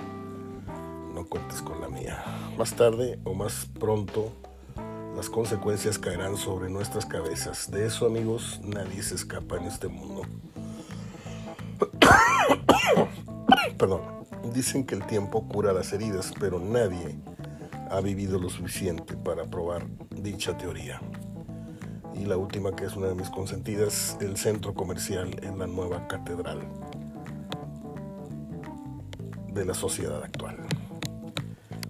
No 1.13 1.27
cuentes 1.27 1.61
con 1.61 1.79
la 1.79 1.89
mía. 1.89 2.23
Más 2.57 2.73
tarde 2.73 3.19
o 3.23 3.35
más 3.35 3.67
pronto 3.79 4.31
las 5.15 5.29
consecuencias 5.29 5.99
caerán 5.99 6.35
sobre 6.35 6.71
nuestras 6.71 7.05
cabezas. 7.05 7.69
De 7.69 7.85
eso, 7.85 8.07
amigos, 8.07 8.59
nadie 8.63 9.03
se 9.03 9.13
escapa 9.13 9.57
en 9.57 9.65
este 9.65 9.87
mundo. 9.87 10.23
Perdón. 13.77 14.01
Dicen 14.51 14.85
que 14.85 14.95
el 14.95 15.05
tiempo 15.05 15.47
cura 15.47 15.71
las 15.71 15.93
heridas, 15.93 16.33
pero 16.39 16.59
nadie 16.59 17.15
ha 17.91 18.01
vivido 18.01 18.39
lo 18.39 18.49
suficiente 18.49 19.15
para 19.15 19.45
probar 19.45 19.85
dicha 20.09 20.57
teoría. 20.57 20.99
Y 22.13 22.25
la 22.25 22.37
última, 22.37 22.75
que 22.75 22.85
es 22.85 22.95
una 22.95 23.07
de 23.07 23.15
mis 23.15 23.29
consentidas, 23.29 24.17
el 24.21 24.37
centro 24.37 24.73
comercial 24.73 25.35
en 25.43 25.57
la 25.57 25.67
nueva 25.67 26.07
catedral 26.07 26.59
de 29.51 29.65
la 29.65 29.73
sociedad 29.73 30.23
actual. 30.23 30.57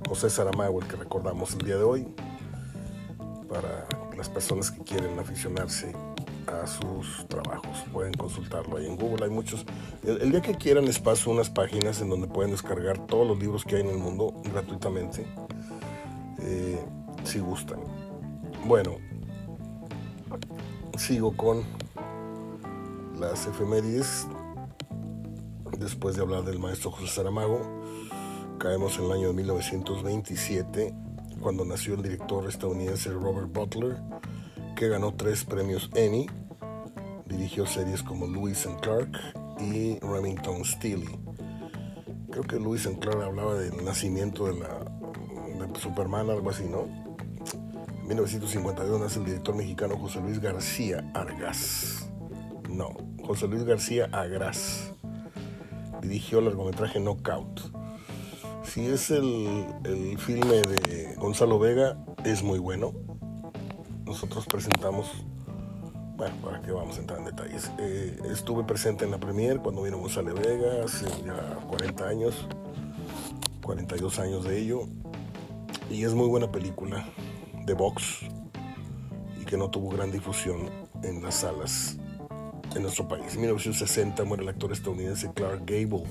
José 0.07 0.29
Saramago, 0.29 0.81
el 0.81 0.87
que 0.87 0.95
recordamos 0.95 1.53
el 1.53 1.65
día 1.65 1.77
de 1.77 1.83
hoy, 1.83 2.07
para 3.49 3.87
las 4.17 4.29
personas 4.29 4.71
que 4.71 4.83
quieren 4.83 5.17
aficionarse 5.19 5.93
a 6.47 6.67
sus 6.67 7.27
trabajos. 7.27 7.83
Pueden 7.91 8.13
consultarlo 8.13 8.77
ahí 8.77 8.85
en 8.85 8.95
Google. 8.95 9.25
Hay 9.25 9.31
muchos. 9.31 9.65
El, 10.03 10.31
día 10.31 10.41
que 10.41 10.55
quieran 10.55 10.85
les 10.85 10.99
paso 10.99 11.31
unas 11.31 11.49
páginas 11.49 12.01
en 12.01 12.09
donde 12.09 12.27
pueden 12.27 12.51
descargar 12.51 12.97
todos 13.07 13.27
los 13.27 13.39
libros 13.39 13.63
que 13.63 13.77
hay 13.77 13.81
en 13.81 13.89
el 13.89 13.97
mundo 13.97 14.33
gratuitamente, 14.43 15.25
eh, 16.39 16.79
si 17.23 17.39
gustan. 17.39 17.79
Bueno, 18.65 18.97
sigo 20.97 21.35
con 21.35 21.63
las 23.19 23.47
efemérides. 23.47 24.27
Después 25.77 26.15
de 26.15 26.21
hablar 26.21 26.43
del 26.43 26.59
maestro 26.59 26.91
José 26.91 27.07
Saramago, 27.07 27.61
caemos 28.59 28.97
en 28.97 29.05
el 29.05 29.11
año 29.11 29.27
de 29.27 29.33
1927 29.33 30.93
cuando 31.41 31.65
nació 31.65 31.95
el 31.95 32.03
director 32.03 32.47
estadounidense 32.47 33.09
Robert 33.11 33.51
Butler, 33.51 33.97
que 34.75 34.87
ganó 34.87 35.13
tres 35.13 35.43
premios 35.43 35.89
Emmy. 35.95 36.27
Dirigió 37.25 37.65
series 37.65 38.03
como 38.03 38.27
Lewis 38.27 38.65
and 38.65 38.79
Clark 38.79 39.11
y 39.59 39.99
Remington 39.99 40.63
Steele. 40.63 41.19
Creo 42.29 42.43
que 42.43 42.59
Lewis 42.59 42.85
and 42.85 42.99
Clark 42.99 43.21
hablaba 43.23 43.55
del 43.55 43.83
nacimiento 43.83 44.45
de, 44.45 44.59
la, 44.59 44.67
de 45.67 45.79
Superman, 45.79 46.29
algo 46.29 46.49
así, 46.49 46.63
¿no? 46.65 47.02
En 48.13 48.17
1952 48.17 49.01
nace 49.01 49.17
el 49.17 49.25
director 49.25 49.55
mexicano 49.55 49.97
José 49.97 50.21
Luis 50.21 50.39
García 50.39 51.03
Argas. 51.15 52.07
No, 52.69 52.95
José 53.25 53.47
Luis 53.47 53.63
García 53.63 54.07
Agras. 54.11 54.93
Dirigió 55.99 56.37
el 56.37 56.45
largometraje 56.45 56.99
Knockout 56.99 57.73
si 58.63 58.85
es 58.85 59.09
el, 59.09 59.65
filme 60.19 60.61
de 60.61 61.15
Gonzalo 61.17 61.57
Vega, 61.57 61.97
es 62.23 62.43
muy 62.43 62.59
bueno. 62.59 62.93
Nosotros 64.05 64.45
presentamos, 64.45 65.07
bueno, 66.15 66.35
para 66.43 66.61
que 66.61 66.71
vamos 66.71 66.97
a 66.97 66.99
entrar 66.99 67.17
en 67.17 67.25
detalles. 67.25 67.71
Eh, 67.79 68.15
estuve 68.31 68.63
presente 68.63 69.05
en 69.05 69.11
la 69.11 69.19
premier 69.19 69.57
cuando 69.57 69.81
vino 69.81 69.97
Gonzalo 69.97 70.35
Vega, 70.35 70.83
hace 70.85 71.07
ya 71.25 71.57
40 71.67 72.07
años, 72.07 72.47
42 73.63 74.19
años 74.19 74.43
de 74.43 74.59
ello. 74.59 74.81
Y 75.89 76.03
es 76.03 76.13
muy 76.13 76.27
buena 76.27 76.51
película 76.51 77.07
de 77.65 77.73
box 77.73 78.21
y 79.41 79.45
que 79.45 79.57
no 79.57 79.69
tuvo 79.69 79.89
gran 79.89 80.11
difusión 80.11 80.69
en 81.03 81.21
las 81.21 81.35
salas 81.35 81.97
en 82.75 82.81
nuestro 82.81 83.07
país. 83.07 83.33
En 83.35 83.41
1960 83.41 84.23
muere 84.23 84.43
el 84.43 84.49
actor 84.49 84.71
estadounidense 84.71 85.31
Clark 85.33 85.63
Gable 85.65 86.03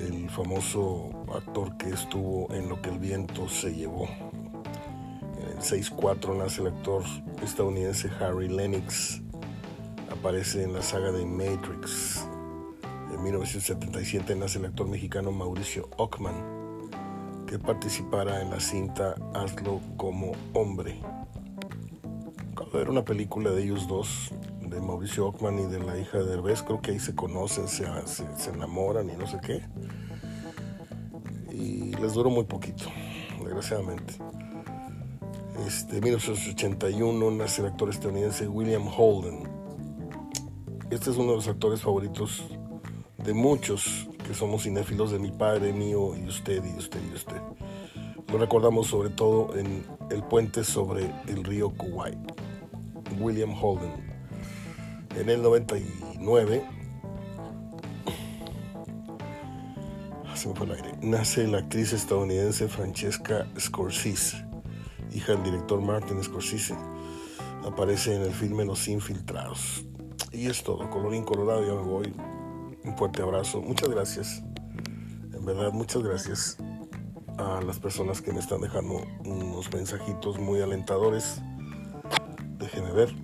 el 0.00 0.30
famoso 0.30 1.10
actor 1.34 1.76
que 1.76 1.90
estuvo 1.90 2.52
en 2.54 2.68
Lo 2.68 2.80
que 2.80 2.90
el 2.90 2.98
viento 2.98 3.48
se 3.48 3.74
llevó. 3.74 4.08
En 5.38 5.48
el 5.48 5.58
6-4 5.58 6.36
nace 6.36 6.62
el 6.62 6.68
actor 6.68 7.02
estadounidense 7.42 8.10
Harry 8.20 8.48
Lennox. 8.48 9.20
Aparece 10.10 10.64
en 10.64 10.72
la 10.72 10.82
saga 10.82 11.12
de 11.12 11.24
Matrix. 11.24 12.26
En 13.12 13.22
1977 13.22 14.34
nace 14.36 14.58
el 14.58 14.66
actor 14.66 14.88
mexicano 14.88 15.32
Mauricio 15.32 15.88
Ockman, 15.96 16.34
que 17.50 17.58
participará 17.58 18.42
en 18.42 18.50
la 18.50 18.60
cinta 18.60 19.16
Hazlo 19.34 19.80
como 19.96 20.30
hombre. 20.54 21.00
Cuando 22.54 22.80
era 22.80 22.92
una 22.92 23.04
película 23.04 23.50
de 23.50 23.64
ellos 23.64 23.88
dos, 23.88 24.30
de 24.60 24.80
Mauricio 24.80 25.26
Ockman 25.26 25.58
y 25.58 25.64
de 25.64 25.80
la 25.80 25.98
hija 25.98 26.18
de 26.18 26.26
Derbez, 26.26 26.62
creo 26.62 26.80
que 26.80 26.92
ahí 26.92 27.00
se 27.00 27.16
conocen, 27.16 27.66
se, 27.66 27.86
se, 28.06 28.50
enamoran 28.50 29.10
y 29.10 29.16
no 29.16 29.26
sé 29.26 29.40
qué. 29.44 29.64
Y 31.52 31.92
les 31.96 32.14
duró 32.14 32.30
muy 32.30 32.44
poquito, 32.44 32.84
desgraciadamente. 33.42 34.14
Este, 35.66 35.96
en 35.96 36.04
1981 36.04 37.30
nace 37.32 37.62
el 37.62 37.66
actor 37.66 37.90
estadounidense 37.90 38.46
William 38.46 38.86
Holden. 38.86 39.48
Este 40.88 41.10
es 41.10 41.16
uno 41.16 41.30
de 41.30 41.36
los 41.38 41.48
actores 41.48 41.80
favoritos 41.82 42.44
de 43.18 43.34
muchos 43.34 44.08
somos 44.34 44.62
cinéfilos, 44.62 45.10
de 45.10 45.18
mi 45.18 45.30
padre, 45.30 45.72
mío 45.72 46.14
y 46.16 46.26
usted 46.26 46.62
y 46.64 46.78
usted 46.78 47.00
y 47.10 47.14
usted. 47.14 47.40
Lo 48.30 48.38
recordamos 48.38 48.86
sobre 48.86 49.10
todo 49.10 49.56
en 49.56 49.84
El 50.10 50.22
puente 50.22 50.64
sobre 50.64 51.12
el 51.26 51.44
río 51.44 51.70
Kuwait. 51.70 52.18
William 53.18 53.52
Holden. 53.60 53.92
En 55.16 55.28
el 55.28 55.42
99 55.42 56.62
se 60.40 60.48
me 60.48 60.54
fue 60.54 60.66
el 60.66 60.72
aire. 60.72 60.92
Nace 61.02 61.46
la 61.46 61.58
actriz 61.58 61.92
estadounidense 61.92 62.66
Francesca 62.66 63.46
Scorsese, 63.58 64.42
hija 65.12 65.32
del 65.32 65.42
director 65.42 65.82
Martin 65.82 66.22
Scorsese. 66.22 66.74
Aparece 67.64 68.14
en 68.14 68.22
el 68.22 68.32
filme 68.32 68.64
Los 68.64 68.88
Infiltrados. 68.88 69.84
Y 70.32 70.46
es 70.46 70.62
todo, 70.62 70.88
colorín 70.88 71.24
colorado, 71.24 71.66
ya 71.66 71.74
me 71.74 71.86
voy. 71.86 72.14
Un 72.84 72.96
fuerte 72.96 73.22
abrazo. 73.22 73.60
Muchas 73.60 73.88
gracias. 73.88 74.42
En 75.34 75.44
verdad, 75.44 75.72
muchas 75.72 76.02
gracias 76.02 76.56
a 77.38 77.60
las 77.62 77.78
personas 77.78 78.20
que 78.20 78.32
me 78.32 78.40
están 78.40 78.60
dejando 78.60 79.02
unos 79.24 79.72
mensajitos 79.72 80.38
muy 80.38 80.60
alentadores. 80.60 81.40
Déjenme 82.58 82.92
ver. 82.92 83.14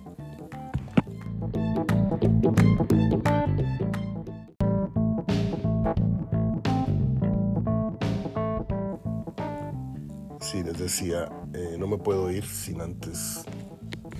Sí, 10.39 10.63
les 10.63 10.77
decía, 10.77 11.29
eh, 11.53 11.75
no 11.77 11.87
me 11.87 11.97
puedo 11.97 12.31
ir 12.31 12.45
sin 12.45 12.81
antes 12.81 13.43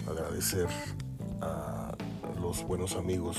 agradecer 0.07 0.67
a 1.41 1.95
los 2.41 2.63
buenos 2.67 2.95
amigos 2.95 3.37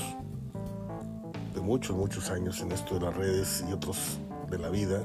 de 1.53 1.61
muchos, 1.61 1.95
muchos 1.95 2.29
años 2.29 2.61
en 2.61 2.71
esto 2.71 2.95
de 2.95 3.01
las 3.01 3.15
redes 3.15 3.63
y 3.69 3.73
otros 3.73 4.19
de 4.49 4.57
la 4.57 4.69
vida 4.69 5.03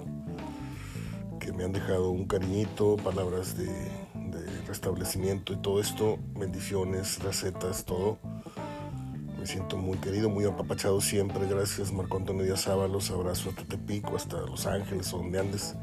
que 1.45 1.53
me 1.53 1.65
han 1.65 1.73
dejado 1.73 2.11
un 2.11 2.25
cariñito, 2.25 2.97
palabras 2.97 3.57
de, 3.57 3.69
restablecimiento 4.67 5.53
y 5.53 5.57
todo 5.57 5.79
esto, 5.79 6.19
bendiciones, 6.39 7.23
recetas, 7.23 7.85
todo. 7.85 8.19
Me 9.39 9.47
siento 9.47 9.77
muy 9.77 9.99
querido, 9.99 10.31
muy 10.31 10.47
apapachado 10.47 11.03
siempre. 11.03 11.47
Gracias 11.47 11.93
Marco 11.93 12.17
Antonio 12.17 12.45
Díaz 12.45 12.67
Ábalos, 12.67 13.11
abrazo 13.11 13.51
a 13.51 13.53
Tetepico, 13.53 14.17
hasta 14.17 14.41
Los 14.41 14.67
Ángeles 14.67 15.13
o 15.13 15.19
donde 15.19 15.39
andes. 15.39 15.75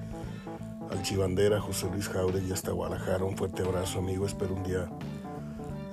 Al 0.89 1.03
Chivandera, 1.03 1.61
José 1.61 1.87
Luis 1.91 2.09
Jauregui 2.09 2.51
hasta 2.51 2.71
Guadalajara. 2.71 3.23
Un 3.23 3.37
fuerte 3.37 3.61
abrazo 3.61 3.99
amigo, 3.99 4.25
espero 4.25 4.55
un 4.55 4.63
día... 4.63 4.89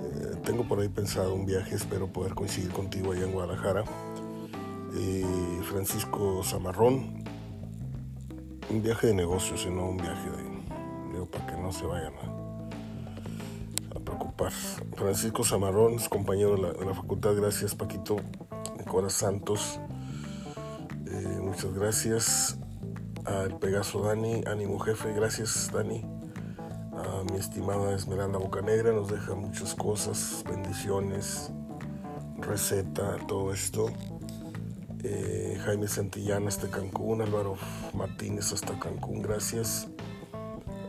Eh, 0.01 0.37
tengo 0.45 0.65
por 0.65 0.81
ahí 0.81 0.89
pensado 0.89 1.35
un 1.35 1.45
viaje, 1.45 1.75
espero 1.75 2.09
poder 2.09 2.35
coincidir 2.35 2.71
contigo 2.71 3.13
allá 3.13 3.25
en 3.25 3.33
Guadalajara. 3.33 3.85
Francisco 5.69 6.43
Zamarrón, 6.43 7.23
un 8.69 8.83
viaje 8.83 9.09
de 9.09 9.15
negocios 9.15 9.65
y 9.67 9.71
no 9.71 9.91
un 9.91 9.97
viaje 9.97 10.31
de, 10.31 11.13
digo, 11.13 11.27
para 11.27 11.47
que 11.47 11.57
no 11.57 11.71
se 11.71 11.87
vayan 11.87 12.15
a, 12.15 14.01
preocupar. 14.01 14.51
Francisco 14.97 15.45
Zamarrón 15.45 15.95
es 15.95 16.09
compañero 16.09 16.57
de 16.57 16.85
la, 16.85 16.95
facultad, 16.95 17.35
gracias 17.37 17.75
Paquito, 17.75 18.17
Cora 18.91 19.11
Santos, 19.11 19.79
eh, 21.07 21.39
muchas 21.43 21.73
gracias 21.75 22.59
al 23.25 23.59
Pegaso 23.59 24.03
Dani, 24.03 24.43
ánimo 24.47 24.79
jefe, 24.79 25.13
gracias 25.13 25.71
Dani, 25.73 26.05
a 26.97 27.23
mi 27.31 27.39
estimada 27.39 27.95
Esmeralda 27.95 28.39
Bocanegra, 28.39 28.93
nos 28.93 29.09
deja 29.09 29.35
muchas 29.35 29.75
cosas, 29.75 30.43
bendiciones, 30.49 31.53
receta, 32.41 33.17
todo 33.27 33.53
esto. 33.53 33.93
Eh, 35.05 35.59
Jaime 35.65 35.87
Santillán 35.87 36.49
hasta 36.49 36.69
Cancún, 36.69 37.23
Álvaro 37.23 37.57
Martínez 37.95 38.53
hasta 38.53 38.79
Cancún, 38.79 39.23
gracias. 39.23 39.89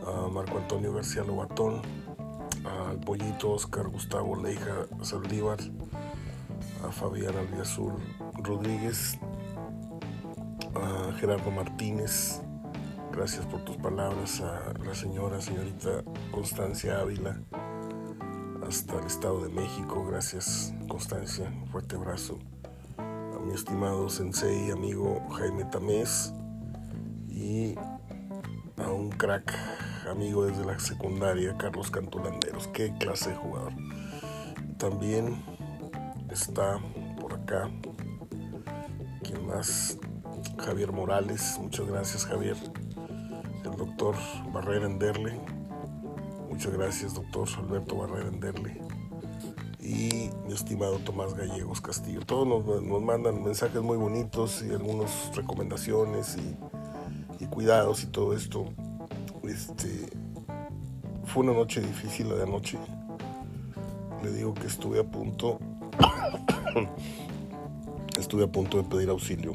A 0.06 0.28
Marco 0.28 0.58
Antonio 0.58 0.92
García 0.92 1.22
Lobatón, 1.22 1.82
al 2.64 2.98
Pollito 3.00 3.52
Oscar 3.52 3.86
Gustavo 3.88 4.34
Leija 4.34 4.86
Saldívar, 5.02 5.58
a 6.84 6.90
Fabián 6.90 7.36
Albiazul 7.36 7.92
Rodríguez, 8.42 9.18
a 10.74 11.12
Gerardo 11.18 11.50
Martínez, 11.52 12.40
gracias 13.12 13.46
por 13.46 13.64
tus 13.64 13.76
palabras, 13.76 14.40
a 14.40 14.72
la 14.84 14.94
señora, 14.94 15.40
señorita 15.40 16.02
Constancia 16.32 16.98
Ávila, 16.98 17.40
hasta 18.66 18.98
el 18.98 19.06
Estado 19.06 19.44
de 19.44 19.50
México, 19.50 20.04
gracias 20.04 20.74
Constancia, 20.88 21.52
fuerte 21.70 21.94
abrazo 21.94 22.38
mi 23.50 23.56
estimado 23.56 24.08
sensei, 24.08 24.70
amigo 24.70 25.26
Jaime 25.30 25.64
Tamés 25.64 26.32
y 27.28 27.74
a 28.76 28.92
un 28.92 29.10
crack 29.10 29.52
amigo 30.08 30.46
desde 30.46 30.64
la 30.64 30.78
secundaria, 30.78 31.56
Carlos 31.56 31.90
Cantulanderos. 31.90 32.68
Qué 32.68 32.94
clase 32.98 33.30
de 33.30 33.36
jugador. 33.36 33.72
También 34.78 35.42
está 36.30 36.78
por 37.20 37.34
acá, 37.34 37.68
¿quién 39.24 39.44
más? 39.48 39.98
Javier 40.58 40.92
Morales, 40.92 41.58
muchas 41.60 41.88
gracias 41.88 42.26
Javier. 42.26 42.56
El 43.64 43.76
doctor 43.76 44.14
Barrera 44.52 44.86
Enderle, 44.86 45.40
muchas 46.48 46.72
gracias 46.72 47.14
doctor 47.14 47.48
Alberto 47.58 47.96
Barrera 47.96 48.28
Enderle 48.28 48.80
y 49.90 50.30
mi 50.46 50.54
estimado 50.54 51.00
Tomás 51.00 51.34
Gallegos 51.34 51.80
Castillo. 51.80 52.20
Todos 52.24 52.46
nos, 52.46 53.02
mandan 53.02 53.42
mensajes 53.42 53.82
muy 53.82 53.96
bonitos 53.96 54.62
y 54.62 54.70
algunas 54.70 55.34
recomendaciones 55.34 56.36
y, 57.40 57.46
cuidados 57.46 58.04
y 58.04 58.06
todo 58.06 58.34
esto. 58.34 58.66
Este, 59.42 60.08
fue 61.24 61.42
una 61.42 61.54
noche 61.54 61.80
difícil 61.80 62.28
la 62.28 62.36
de 62.36 62.42
anoche. 62.44 62.78
Le 64.22 64.30
digo 64.30 64.54
que 64.54 64.68
estuve 64.68 65.00
a 65.00 65.04
punto, 65.04 65.58
estuve 68.18 68.44
a 68.44 68.52
punto 68.52 68.76
de 68.76 68.84
pedir 68.84 69.08
auxilio. 69.08 69.52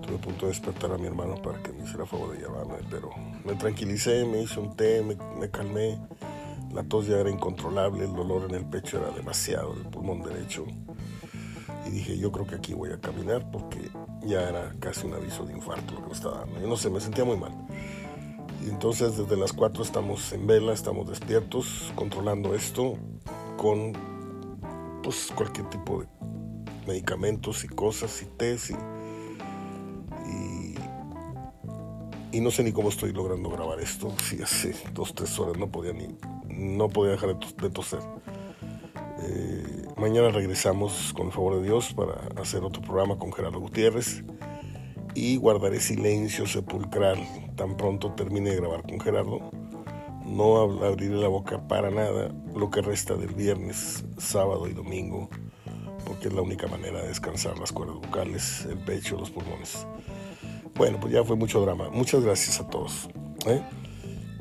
Estuve 0.00 0.16
a 0.16 0.20
punto 0.20 0.46
de 0.46 0.52
despertar 0.52 0.92
a 0.92 0.96
mi 0.96 1.06
hermano 1.06 1.34
para 1.42 1.62
que 1.62 1.72
me 1.72 1.84
hiciera 1.84 2.06
favor 2.06 2.32
de 2.32 2.38
llevarme, 2.38 2.76
pero 2.88 3.10
me 3.44 3.54
tranquilicé, 3.56 4.24
me 4.24 4.40
hice 4.40 4.58
un 4.58 4.74
té, 4.74 5.02
me 5.02 5.50
calmé 5.50 5.98
la 6.72 6.82
tos 6.82 7.06
ya 7.06 7.16
era 7.18 7.30
incontrolable, 7.30 8.04
el 8.04 8.14
dolor 8.14 8.44
en 8.48 8.54
el 8.54 8.64
pecho 8.66 8.98
era 8.98 9.10
demasiado, 9.10 9.74
el 9.74 9.82
pulmón 9.82 10.22
derecho. 10.22 10.66
Y 11.86 11.90
dije, 11.90 12.18
yo 12.18 12.30
creo 12.30 12.46
que 12.46 12.56
aquí 12.56 12.74
voy 12.74 12.90
a 12.90 13.00
caminar 13.00 13.50
porque 13.50 13.90
ya 14.22 14.48
era 14.48 14.74
casi 14.78 15.06
un 15.06 15.14
aviso 15.14 15.44
de 15.46 15.54
infarto 15.54 15.94
lo 15.94 16.02
que 16.02 16.06
me 16.08 16.12
estaba 16.12 16.40
dando. 16.40 16.60
Yo 16.60 16.66
no 16.66 16.76
sé, 16.76 16.90
me 16.90 17.00
sentía 17.00 17.24
muy 17.24 17.36
mal. 17.36 17.52
Y 18.64 18.68
entonces 18.68 19.16
desde 19.16 19.36
las 19.36 19.52
4 19.52 19.82
estamos 19.82 20.32
en 20.32 20.46
vela, 20.46 20.72
estamos 20.72 21.08
despiertos, 21.08 21.92
controlando 21.94 22.54
esto 22.54 22.94
con 23.56 23.92
pues, 25.02 25.32
cualquier 25.34 25.68
tipo 25.70 26.00
de 26.00 26.08
medicamentos 26.86 27.64
y 27.64 27.68
cosas 27.68 28.22
y 28.22 28.26
test 28.26 28.70
y 28.70 28.74
y 32.30 32.40
no 32.40 32.50
sé 32.50 32.62
ni 32.62 32.72
cómo 32.72 32.88
estoy 32.88 33.12
logrando 33.12 33.48
grabar 33.50 33.80
esto. 33.80 34.12
Si 34.22 34.42
hace 34.42 34.74
dos, 34.92 35.14
tres 35.14 35.38
horas 35.38 35.58
no 35.58 35.68
podía 35.68 35.92
ni, 35.92 36.08
no 36.58 36.88
podía 36.88 37.12
dejar 37.12 37.38
de, 37.38 37.70
toser. 37.70 38.00
Eh, 39.20 39.86
mañana 39.96 40.30
regresamos 40.30 41.12
con 41.16 41.26
el 41.26 41.32
favor 41.32 41.56
de 41.56 41.62
Dios 41.62 41.94
para 41.94 42.14
hacer 42.40 42.62
otro 42.64 42.82
programa 42.82 43.18
con 43.18 43.32
Gerardo 43.32 43.60
Gutiérrez 43.60 44.24
y 45.14 45.36
guardaré 45.36 45.80
silencio 45.80 46.46
sepulcral 46.46 47.18
tan 47.56 47.76
pronto 47.76 48.12
termine 48.12 48.50
de 48.50 48.56
grabar 48.56 48.82
con 48.82 49.00
Gerardo. 49.00 49.50
No 50.24 50.58
abriré 50.84 51.16
la 51.16 51.28
boca 51.28 51.66
para 51.66 51.90
nada 51.90 52.30
lo 52.54 52.70
que 52.70 52.82
resta 52.82 53.14
del 53.14 53.34
viernes, 53.34 54.04
sábado 54.18 54.68
y 54.68 54.74
domingo, 54.74 55.28
porque 56.04 56.28
es 56.28 56.34
la 56.34 56.42
única 56.42 56.66
manera 56.66 57.00
de 57.00 57.08
descansar 57.08 57.58
las 57.58 57.72
cuerdas 57.72 57.96
vocales, 57.96 58.66
el 58.70 58.78
pecho, 58.78 59.16
los 59.18 59.30
pulmones. 59.30 59.86
Bueno, 60.74 60.98
pues 61.00 61.12
ya 61.12 61.24
fue 61.24 61.34
mucho 61.34 61.60
drama. 61.60 61.88
Muchas 61.90 62.22
gracias 62.22 62.60
a 62.60 62.68
todos. 62.68 63.08
¿eh? 63.46 63.62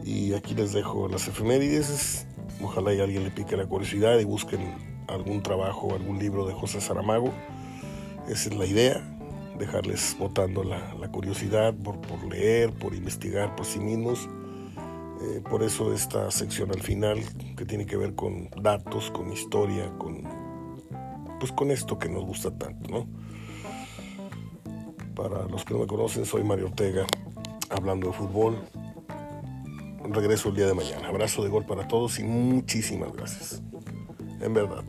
Y 0.07 0.33
aquí 0.35 0.55
les 0.55 0.71
dejo 0.71 1.09
las 1.09 1.27
efemérides. 1.27 2.25
Ojalá 2.63 2.93
y 2.93 3.01
alguien 3.01 3.25
le 3.25 3.29
pique 3.29 3.57
la 3.57 3.65
curiosidad 3.65 4.17
y 4.19 4.23
busquen 4.23 4.73
algún 5.07 5.43
trabajo, 5.43 5.93
algún 5.93 6.17
libro 6.17 6.47
de 6.47 6.53
José 6.53 6.79
Saramago. 6.79 7.33
Esa 8.29 8.49
es 8.49 8.55
la 8.55 8.65
idea, 8.65 9.01
dejarles 9.59 10.15
botando 10.17 10.63
la, 10.63 10.79
curiosidad 11.11 11.73
por, 11.75 11.97
leer, 12.31 12.71
por 12.71 12.95
investigar 12.95 13.53
por 13.57 13.65
sí 13.65 13.79
mismos. 13.79 14.29
Eh, 15.23 15.41
por 15.49 15.61
eso 15.61 15.93
esta 15.93 16.31
sección 16.31 16.71
al 16.71 16.81
final, 16.81 17.19
que 17.57 17.65
tiene 17.65 17.85
que 17.85 17.97
ver 17.97 18.15
con 18.15 18.49
datos, 18.61 19.11
con 19.11 19.33
historia, 19.33 19.91
con, 19.97 20.23
pues 21.37 21.51
con 21.51 21.69
esto 21.69 21.99
que 21.99 22.07
nos 22.07 22.23
gusta 22.23 22.57
tanto, 22.57 22.89
¿no? 22.89 23.07
Para 25.15 25.43
los 25.49 25.65
que 25.65 25.73
no 25.73 25.81
me 25.81 25.87
conocen, 25.87 26.25
soy 26.25 26.45
Mario 26.45 26.67
Ortega, 26.67 27.05
hablando 27.69 28.07
de 28.07 28.13
fútbol 28.13 28.57
regreso 30.13 30.49
el 30.49 30.55
día 30.55 30.67
de 30.67 30.73
mañana. 30.73 31.07
Abrazo 31.07 31.43
de 31.43 31.49
gol 31.49 31.65
para 31.65 31.87
todos 31.87 32.19
y 32.19 32.23
muchísimas 32.23 33.11
gracias. 33.13 33.61
En 34.41 34.53
verdad. 34.53 34.83